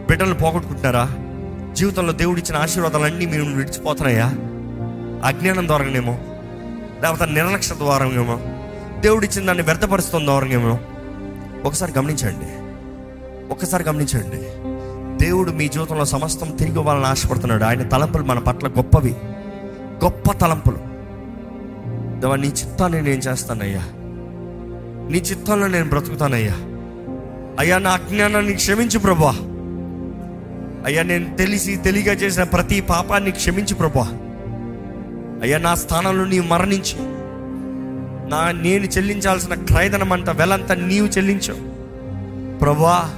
బిడ్డలు 0.09 0.33
పోగొట్టుకుంటున్నారా? 0.33 1.09
జీవితంలో 1.73 2.13
దేవుడిచ్చిన 2.13 2.55
ఆశీర్వాదాలన్నీ 2.55 3.25
మీరు 3.25 3.43
విడిచిపోతున్నాయా? 3.43 4.25
అజ్ఞానం 5.25 5.67
ద్వారానేమో? 5.67 6.17
లేకపోతే 7.01 7.31
నిర్లక్ష్య 7.31 7.75
ద్వారానేమో? 7.75 8.39
దేవుడిచ్చిన 8.99 9.45
దాన్ని 9.45 9.63
వ్యర్థపరుస్తున్న 9.63 10.25
ద్వారానేమో? 10.25 10.79
ఒకసారి 11.65 11.93
గమనించండి. 11.97 12.45
ఒకసారి 13.53 13.83
గమనించండి. 13.83 14.37
దేవుడు 15.25 15.51
మీ 15.51 15.67
జీవితంలో 15.67 16.05
సమస్తం 16.05 16.51
తిరిగి 16.51 16.75
ఇవ్వాలని 16.75 17.05
ఆశపడుతున్నాడు. 17.05 17.63
ఆయన 17.63 17.87
తలంపులు 17.87 18.23
మన 18.23 18.39
పట్ల 18.39 18.67
గొప్పవి. 18.67 19.15
గొప్ప 20.03 20.31
తలంపులు. 20.31 20.77
దేవా 22.19 22.35
నీ 22.35 22.47
చిత్తాన్ని 22.47 23.01
నేను 23.01 23.21
చేస్తానయ్యా. 23.21 23.81
నీ 25.11 25.17
చిత్తంలో 25.17 25.67
నేను 25.67 25.89
బ్రతుకుతానయ్యా. 25.89 26.53
అయ్యా 27.59 27.77
నా 27.77 27.91
అజ్ఞానాన్ని 27.91 28.53
క్షమించు 28.53 28.99
ప్రభా 28.99 29.49
అయ్యా 30.85 31.03
నేను 31.03 31.35
తెలిసి 31.35 31.75
తెలియగా 31.75 32.13
చేసిన 32.13 32.43
ప్రతి 32.43 32.81
పాపాన్ని 32.81 33.31
క్షమించి 33.31 33.73
ప్రభా 33.75 34.07
అయ్యా 35.43 35.57
నా 35.57 35.75
స్థానంలో 35.75 36.25
నీవు 36.25 36.45
మరణించి. 36.45 36.95
నా 38.29 38.51
నేను 38.51 38.85
చెల్లించాల్సిన 38.85 39.53
క్రయదనం 39.53 40.11
అంత 40.13 40.29
వెలంతా 40.29 40.75
నీవు 40.75 41.07
చెల్లించు. 41.07 41.55
ప్రభా 42.61 43.09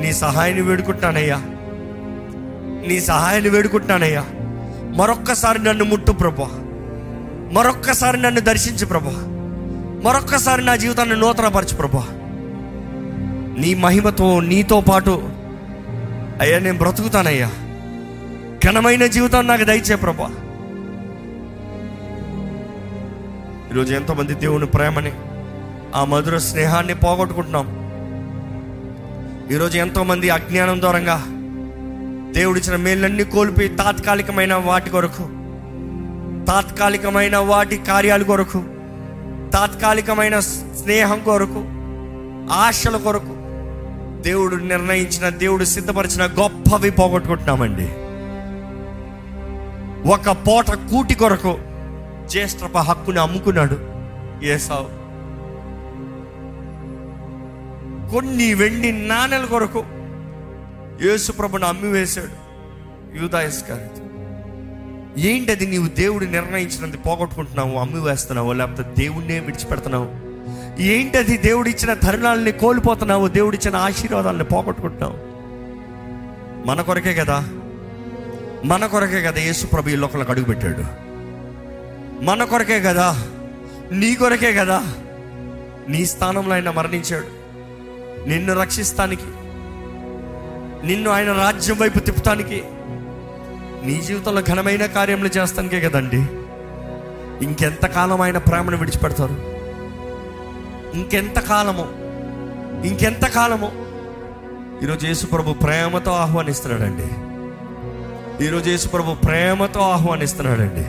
నీ 0.00 0.12
సహాయాన్ని 0.12 0.62
వేడుకుంటానయ్యా 0.62 1.36
నీ 2.88 3.00
సహాయాన్ని 3.00 3.50
వేడుకుంటానయ్యా 3.50 4.24
మరొక్కసారి 4.96 5.58
నన్ను 5.58 5.84
ముట్టు 5.84 6.12
ప్రభా 6.12 6.48
మరొక్కసారి 7.52 8.20
నన్ను 8.20 8.40
దర్శించు 8.40 8.86
ప్రభా 8.86 9.14
మరొక్కసారి 10.04 10.64
నా 10.64 10.76
జీవితాన్ని 10.76 11.16
నూతనపరచు 11.16 11.74
ప్రభా 11.74 12.04
నీ 13.60 13.74
మహిమతో 13.74 14.40
నీతో 14.40 14.80
పాటు 14.80 15.33
అయ్యా 16.40 16.58
నేను 16.58 16.78
బ్రతుకుతానయ్యా. 16.78 17.50
ఘనమైన 18.64 19.06
జీవితాన్ని 19.06 19.52
నాకు 19.52 19.64
దయచే 19.64 19.94
ప్రభా. 19.94 20.26
ఈరోజు 23.72 23.94
ఎంతోమంది 23.94 24.34
దేవుని 24.34 24.66
ప్రేమని 24.66 25.12
ఆ 25.94 26.04
మధుర 26.04 26.38
స్నేహాన్ని 26.38 26.94
పోగొట్టుకుంటున్నాం. 26.94 27.84
ఈరోజు 29.52 29.78
ఎంతోమంది 29.78 30.30
అజ్ఞానం 30.30 30.80
దూరంగా 30.80 31.22
దేవుడిచ్చిన 32.40 32.76
మేళ్ళన్నీ 32.76 33.24
కోల్పోయి 33.24 33.68
తాత్కాలికమైన 33.68 34.54
వాటి 34.54 34.90
కొరకు 34.90 35.22
తాత్కాలికమైన 36.46 37.36
వాటి 37.36 37.76
కార్యాల 37.76 38.22
కొరకు 38.22 38.64
తాత్కాలికమైన 39.52 40.40
స్నేహం 40.40 41.20
కొరకు 41.20 41.64
ఆశల 42.52 42.96
కొరకు 42.96 43.33
దేవుడు 44.24 44.56
నిర్ణయించిన 44.56 45.28
దేవుడు 45.28 45.64
సిద్ధపరిచిన 45.64 46.26
గొప్పవి 46.26 46.90
పోగొట్టుకుంటున్నామండి. 46.90 47.88
ఒక 50.08 50.30
పూట 50.30 50.70
కూటి 50.70 51.14
కొరకు 51.14 51.58
జ్యేష్ఠప 52.28 52.78
హక్కుని 52.78 53.20
అమ్ముకున్నాడు 53.20 53.78
ఏసావు. 54.44 55.04
కొన్ని 58.12 58.54
వెండి 58.54 58.92
నాణెల 58.92 59.44
కొరకు 59.44 59.84
యేసుప్రభుని 61.06 61.64
అమ్మి 61.64 61.90
వేశాడు 61.90 62.44
యూదాయస్ 63.22 63.64
ఏంటది 65.18 65.66
నీవు 65.66 65.86
దేవుడు 65.86 66.24
నిర్ణయించినది 66.24 66.96
పోగొట్టుకుంటున్నావు 66.96 67.78
అమ్మి 67.78 68.00
వేస్తున్నావు 68.00 68.52
లేకపోతే 68.52 68.94
దేవుణ్ణే 68.98 69.40
విడిచిపెడుతున్నావు? 69.40 70.23
ఏంటది 70.78 71.36
దేవుడిచ్చిన 71.36 71.94
తరుణాలని 71.94 72.52
కోల్పోతున్నావు? 72.52 73.28
దేవుడిచ్చిన 73.28 73.76
ఆశీర్వాదాలను 73.76 74.44
పోగొట్టుకుంటున్నావు? 74.44 75.34
మన 76.68 76.80
కొరకే 76.80 77.14
కదా? 77.14 77.48
మన 78.64 78.86
కొరకే 78.86 79.22
కదా 79.22 79.40
యేసు 79.40 79.66
ప్రభు 79.66 79.88
ఈ 79.88 79.96
లోకంలోకి 79.96 80.30
అడుగు 80.30 80.44
పెట్టాడు? 80.44 80.84
మన 82.24 82.44
కొరకే 82.44 82.80
కదా? 82.80 83.26
నీ 83.92 84.14
కొరకే 84.14 84.52
కదా? 84.52 84.82
నీ 85.88 86.06
స్థానంలో 86.06 86.54
ఆయన 86.54 86.70
మరణించాడు. 86.70 87.44
నిన్ను 88.28 88.60
రక్షిస్తానికి 88.60 89.24
నిన్ను 90.86 91.10
ఆయన 91.10 91.32
రాజ్యం 91.32 91.78
వైపు 91.78 91.98
తిప్పటానికి 91.98 92.62
నీ 93.86 94.00
జీవితంలో 94.00 94.42
ఘనమైన 94.42 94.86
కార్యములు 94.86 95.30
చేస్తానికే 95.38 95.80
కదండి. 95.80 96.16
ఇంకెంతకాలం 97.44 98.20
ఆయన 98.20 98.38
ప్రేమను 98.38 98.76
విడిచిపెడతారు? 98.76 99.53
ఇంకెంత 100.94 101.38
కాలము 101.38 101.86
ఇంకెంత 102.86 103.26
కాలము 103.26 103.72
ఈరోజు 104.84 105.06
యేసుప్రభు 105.06 105.52
ప్రేమతో 105.52 106.10
ఆహ్వానిస్తున్నాడండి. 106.10 107.08
ఈరోజు 108.44 108.70
యేసుప్రభు 108.70 109.14
ప్రేమతో 109.14 109.80
ఆహ్వానిస్తున్నాడండి. 109.80 110.84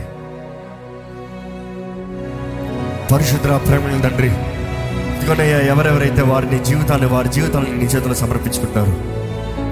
పరిశుద్ర 3.13 3.57
ప్రేమ 3.57 4.01
తండ్రి 4.01 4.27
ఇదిగోనయ్యా 4.27 5.59
ఎవరెవరైతే 5.59 6.21
వారిని 6.21 6.65
జీవితాన్ని 6.65 7.07
వారి 7.07 7.29
జీవితాన్ని 7.29 7.77
నీ 7.77 7.85
చేతులు 7.85 8.13
సమర్పించుకుంటారు 8.13 8.91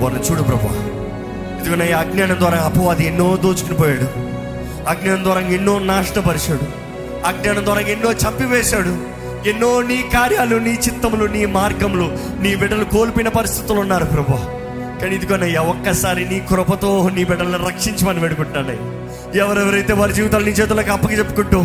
వారిని 0.04 0.20
చూడు 0.20 0.44
ప్రభా. 0.44 0.76
ఇదిగోనయ్యా 1.62 1.98
అజ్ఞానం 1.98 2.38
ద్వారా 2.40 2.58
అపవాది 2.58 3.08
ఎన్నో 3.08 3.36
దోచుకుని 3.36 3.78
పోయాడు. 3.78 4.08
అజ్ఞానం 4.90 5.24
ద్వారా 5.24 5.42
ఎన్నో 5.42 5.80
నాశనపరిచాడు. 5.80 6.66
అజ్ఞానం 7.28 7.66
ద్వారా 7.66 7.82
ఎన్నో 7.82 8.12
చంపివేశాడు. 8.12 9.13
ఎన్నో 9.48 9.70
నీ 9.82 9.98
కార్యాలు 10.14 10.58
నీ 10.58 10.74
చిత్తములు 10.86 11.26
నీ 11.26 11.42
మార్గములు 11.56 12.08
నీ 12.44 12.52
బిడ్డలు 12.56 12.86
కోల్పోయిన 12.86 13.30
పరిస్థితులు 13.30 13.80
ఉన్నారు 13.80 14.06
ప్రభా 14.06 14.38
కానీ 15.04 15.16
ఇదిగోనయ్యా 15.18 15.62
ఒక్కసారి 15.72 16.24
నీ 16.26 16.38
కృపతో 16.50 16.92
నీ 17.16 17.24
బిడ్డలను 17.30 17.66
రక్షించమని 17.66 18.22
పెడుకుంటానయ్యా 18.24 18.90
ఎవరెవరైతే 19.42 19.94
వారి 20.00 20.14
జీవితాలు 20.14 20.46
నీ 20.48 20.52
చేతులకు 20.52 20.92
అప్పకి 20.92 21.16
చెప్పుకుంటూ 21.20 21.60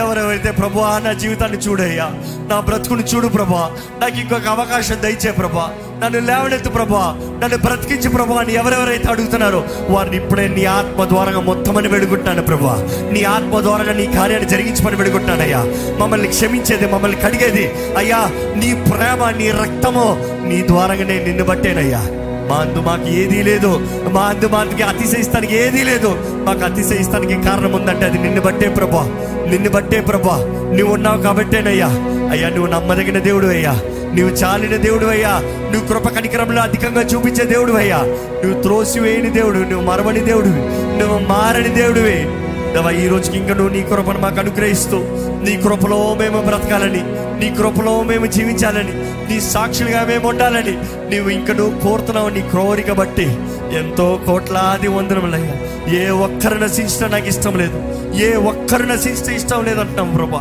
ఎవరెవరైతే 0.00 0.50
ప్రభా 0.58 0.90
నా 1.04 1.12
జీవితాన్ని 1.22 1.58
చూడయ్యా 1.64 2.06
నా 2.50 2.58
బ్రతుకుని 2.68 3.04
చూడు 3.10 3.28
ప్రభా 3.28 3.64
నాకు 4.00 4.16
ఇంకొక 4.22 4.48
అవకాశం 4.48 4.98
దయచే 5.02 5.32
ప్రభా 5.32 5.64
నన్ను 6.02 6.20
లేవనెత్తు 6.28 6.70
ప్రభా 6.70 7.02
నన్ను 7.42 7.58
బ్రతికించి 7.58 8.08
ప్రభా 8.08 8.38
అని 8.40 8.52
ఎవరెవరైతే 8.54 9.08
అడుగుతున్నారో 9.08 9.60
వారిని 9.90 10.16
ఇప్పుడే 10.16 10.46
నీ 10.48 10.64
ఆత్మ 10.74 11.04
ద్వారంగా 11.04 11.42
మొత్తం 11.50 11.76
అని 11.76 11.88
వేడుకుంటాను 11.88 12.42
ప్రభా. 12.42 12.74
నీ 13.12 13.22
ఆత్మ 13.32 13.60
ద్వారంగా 13.60 13.94
నీ 13.94 14.06
కార్యాన్ని 14.16 14.48
జరిగించమని 14.48 14.96
పెడుకుంటానయ్యా 14.96 15.60
మమ్మల్ని 16.00 16.28
క్షమించేది 16.28 16.88
మమ్మల్ని 16.92 17.20
కడిగేది 17.24 17.66
అయ్యా 17.98 18.22
నీ 18.56 18.72
ప్రేమ 18.88 19.30
నీ 19.38 19.50
రక్తము 19.60 20.06
నీ 20.48 20.60
ద్వారంగానే 20.68 21.18
నిన్ను 21.26 21.44
బట్టేనయ్యా. 21.44 22.02
మా 22.50 22.56
అందు 22.56 22.80
మాకు 22.80 23.08
ఏదీ 23.08 23.42
లేదు. 23.42 23.88
మా 24.12 24.20
అందు 24.20 24.46
మాకి 24.46 24.82
అతిశయిస్తానికి 24.82 25.56
ఏదీ 25.56 25.82
లేదు. 25.82 26.14
మాకు 26.44 26.64
అతిశయిస్తానికి 26.64 27.42
కారణం 27.42 27.72
ఉందంటే 27.72 28.04
అది 28.04 28.18
నిన్ను 28.18 28.40
బట్టే 28.40 28.68
ప్రభా. 28.68 29.04
నిన్ను 29.50 29.70
బట్టే 29.70 30.00
ప్రభా. 30.00 30.36
నువ్వు 30.76 30.94
ఉన్నావు 30.94 31.22
కాబట్టేనయ్యా. 31.22 31.86
అయ్యా 32.30 32.48
నువ్వు 32.48 32.66
నమ్మదగిన 32.66 33.18
దేవుడు 33.18 33.46
అయ్యా. 33.46 33.72
నువ్వు 34.14 34.36
చాలిన 34.36 34.76
దేవుడు 34.76 35.06
అయ్యా. 35.06 35.40
నువ్వు 35.72 35.88
కృప 35.88 36.08
కనికరంలో 36.08 36.62
అధికంగా 36.62 37.02
చూపించే 37.02 37.44
దేవుడు 37.44 37.72
అయ్యా. 37.72 37.96
నువ్వు 38.44 38.62
త్రోసివేయని 38.62 39.30
దేవుడు 39.30 39.58
నువ్వు 39.58 39.80
మరవని 39.80 40.20
దేవుడు. 40.20 40.46
నువ్వు 40.46 41.18
మారని 41.18 41.68
దేవుడివే. 41.68 42.26
దేవా 42.74 42.90
ఈ 42.90 43.08
రోజుకి 43.08 43.38
ఇంకా 43.38 43.54
నువ్వు 43.54 43.74
నీ 43.74 43.82
కృపను 43.82 44.18
మాకు 44.18 44.38
అనుగ్రహిస్తూ 44.38 44.96
నీ 45.42 45.56
కృపలో 45.56 46.14
మేము 46.14 46.42
బ్రతకాలని 46.42 47.02
నీ 47.40 47.54
కృపలో 47.54 48.02
మేము 48.02 48.26
జీవించాలని 48.26 49.10
నీ 49.30 49.40
సాక్షులుగా 49.40 50.04
మేము 50.04 50.28
ఉండాలని 50.28 50.78
నీవు 51.10 51.28
ఇంక 51.28 51.50
నువ్వు 51.50 51.80
కోరుతున్నావు 51.80 52.28
నీ 52.28 52.40
క్రోరిక 52.40 52.92
బట్టి. 52.92 53.38
ఎంతో 53.72 54.20
కోట్లాది 54.26 54.88
వందనములయ్యా. 54.88 55.54
ఏ 55.98 56.08
ఒక్కరు 56.08 56.58
నశించడం 56.58 57.10
నాకు 57.10 57.26
ఇష్టం 57.26 57.58
లేదు. 57.58 57.82
ఏ 58.16 58.34
ఒక్కరు 58.34 58.82
నశించడం 58.82 59.34
ఇష్టం 59.34 59.64
లేదు 59.64 59.80
అంటున్నాం 59.80 60.16
ప్రభా. 60.16 60.38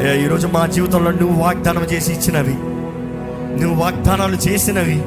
అయ్యా 0.00 0.24
ఈరోజు 0.24 0.46
మా 0.46 0.66
జీవితంలో 0.66 1.10
నువ్వు 1.10 1.42
వాగ్దానం 1.42 1.84
చేసి 1.92 2.12
ఇచ్చినవి. 2.12 2.54
నువ్వు 3.62 3.80
వాగ్దానాలు 3.82 4.36
చేసినవి. 4.36 5.02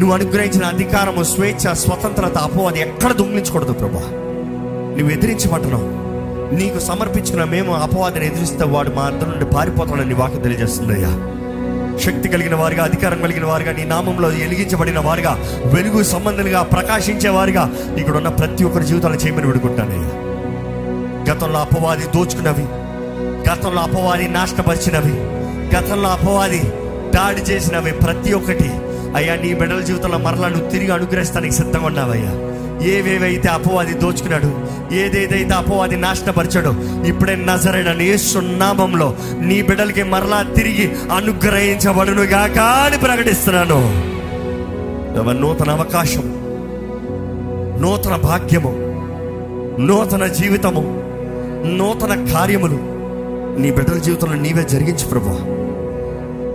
నువ్వు 0.00 0.12
అనుగ్రహించిన 0.12 0.64
అధికారము 0.64 1.22
స్వేచ్ఛ 1.24 1.72
స్వతంత్రత 1.72 2.38
అపో 2.38 2.64
అది 2.64 2.80
ఎక్కడ 2.80 3.12
దొంగిలించకూడదు 3.12 3.72
ప్రభా. 3.72 4.29
నువ్వు 4.96 5.10
ఎదిరించమంటున్నావు 5.10 5.88
నీకు 6.56 6.78
సమర్పించిన 6.78 7.44
మేము 7.44 7.74
అపవాదిని 7.74 8.26
ఎదిరిస్తే 8.26 8.64
వాడు 8.64 8.90
మా 8.90 9.02
అందరి 9.02 9.30
నుండి 9.30 9.44
పారిపోతాడని 9.44 10.14
వాక్యం 10.14 10.42
తెలియజేస్తుందయ్యా 10.42 11.12
శక్తి 11.98 12.28
కలిగిన 12.28 12.54
వారుగా 12.54 12.84
అధికారం 12.84 13.22
కలిగిన 13.22 13.44
వారుగా 13.44 13.72
నీ 13.72 13.84
నామంలో 13.84 14.32
ఎలిగించబడిన 14.32 14.98
వారుగా 14.98 15.32
వెలుగు 15.66 16.02
సంబంధులుగా 16.02 16.62
ప్రకాశించే 16.62 17.28
వారుగా 17.28 17.64
ఇక్కడ 17.98 18.16
ఉన్న 18.16 18.28
ప్రతి 18.28 18.64
ఒక్కరి 18.64 18.86
జీవితాలు 18.86 19.14
చేయమని 19.14 19.46
విడుకుంటానయ్యా 19.46 20.10
గతంలో 21.30 21.58
అపవాది 21.58 22.04
దోచుకున్నవి 22.14 22.66
గతంలో 23.50 23.80
అపవాది 23.82 24.28
నాశనపరిచినవి 24.28 25.14
గతంలో 25.76 26.08
అపవాది 26.08 26.62
దాడి 27.14 27.40
చేసినవి 27.40 27.92
ప్రతి 27.92 28.32
ఒక్కటి. 28.32 28.70
అయ్యా 29.16 29.36
నీ 29.36 29.54
బిడ్డల 29.54 29.80
జీవితంలో 29.80 30.18
మరలా 30.18 30.48
నువ్వు 30.48 30.70
తిరిగి 30.70 30.90
అనుగ్రహిస్తానికి 30.90 31.54
సిద్ధంగా 31.54 31.86
ఉన్నావయ్యా. 31.86 32.32
ఏవేవైతే 32.82 33.48
అపవాది 33.48 33.94
దోచుకున్నాడు 33.94 34.70
ఏదేదైతే 34.94 35.54
అపవాది 35.54 35.96
నాశనపరిచాడో 35.96 36.74
ఇప్పుడే 37.06 37.36
నజరైన 37.36 38.16
సున్నామంలో 38.16 39.16
నీ 39.40 39.62
బిడ్డలకి 39.62 40.02
మరలా 40.02 40.42
తిరిగి 40.42 40.90
అనుగ్రహించబడును 41.12 42.22
గాక 42.22 42.58
అని 42.58 42.98
ప్రకటిస్తున్నాను. 42.98 44.10
నూతన 45.40 45.70
అవకాశం 45.70 46.22
నూతన 47.80 48.16
భాగ్యము 48.16 48.72
నూతన 49.80 50.26
జీవితము 50.26 50.80
నూతన 51.76 52.32
కార్యములు 52.32 52.78
నీ 53.60 53.70
బిడ్డల 53.70 53.98
జీవితంలో 53.98 54.34
నీవే 54.34 54.62
జరిగించు 54.62 55.08
ప్రభు 55.08 55.30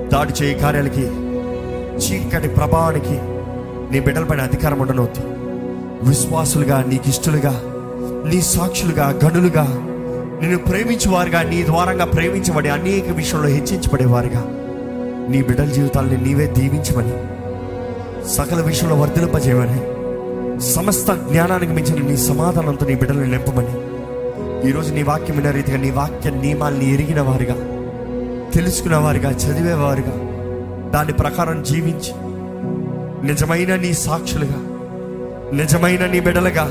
దాడి 0.10 0.44
చేయి 0.44 0.60
కార్యాలకి 0.60 1.02
చీకటి 2.00 2.48
ప్రభావానికి 2.48 3.20
నీ 3.92 4.00
బిడ్డలపైన 4.00 4.42
అధికారం 4.42 4.80
ఉండనవుతుంది 4.80 5.45
విశ్వాసులుగా 6.04 6.84
నీకు 6.88 7.10
ఇష్టలుగా 7.10 7.62
నీ 8.30 8.42
సాక్షులుగా 8.42 9.20
గనులుగా 9.26 9.64
నిన్ను 10.42 10.58
ప్రేమించేవారుగా 10.58 11.42
నీ 11.42 11.64
ద్వారంగా 11.64 12.06
ప్రేమించబడి 12.06 12.70
అనేక 12.70 13.10
విషయంలో 13.10 13.48
హెచ్చించబడేవారుగా. 13.48 14.44
నీ 15.30 15.42
బిడ్డల 15.42 15.66
జీవితాలని 15.66 16.18
నీవే 16.18 16.48
దీవించమని 16.48 17.14
సకల 18.30 18.62
విషయంలో 18.62 18.96
వర్ధలింపజేయమని 18.96 19.96
సమస్త 20.62 21.12
జ్ఞానానికి 21.12 21.72
మించిన 21.72 22.08
నీ 22.08 22.18
సమాధానంతో 22.18 22.86
నీ 22.86 22.96
బిడ్డలను 22.96 23.32
నింపమని 23.32 23.76
ఈరోజు 24.70 24.94
నీ 24.94 25.04
వాక్యం 25.04 25.38
విన్న 25.38 25.52
రీతిగా 25.52 25.78
నీ 25.78 25.92
వాక్య 25.92 26.32
నియమాల్ని 26.32 26.94
ఎరిగిన 26.94 27.22
వారుగా 27.22 27.56
తెలుసుకునేవారుగా 28.54 29.32
చదివేవారుగా 29.32 30.16
దాని 30.92 31.14
ప్రకారం 31.14 31.64
జీవించి 31.64 32.12
నిజమైన 33.26 33.76
నీ 33.76 33.94
సాక్షులుగా 33.94 34.75
నిజమైన 35.54 36.06
నీ 36.06 36.20
బిడలుగా 36.20 36.64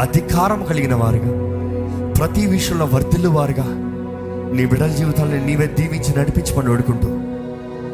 అధికారం 0.00 0.64
కలిగిన 0.64 0.94
వారుగా 0.94 1.44
ప్రతి 2.12 2.46
విషయంలో 2.46 2.84
వర్ధిల్లు 2.84 3.28
వారుగా 3.28 3.64
నీ 4.54 4.66
బిడల 4.66 4.86
జీవితాలను 4.86 5.46
నీవే 5.46 5.66
దీవించి 5.66 6.18
నడిపించమని 6.18 6.70
వేడుకుంటూ 6.70 7.08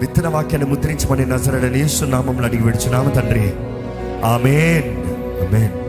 విత్తన 0.00 0.28
వాక్యాన్ని 0.28 0.70
ముద్రించమని 0.70 1.26
నజరడని 1.26 2.10
నామంలో 2.10 2.44
అడిగి 2.44 2.62
విడిచున్నాము 2.62 3.10
తండ్రి. 3.10 3.52
ఆమెన్. 4.24 5.06
ఆమెన్. 5.46 5.79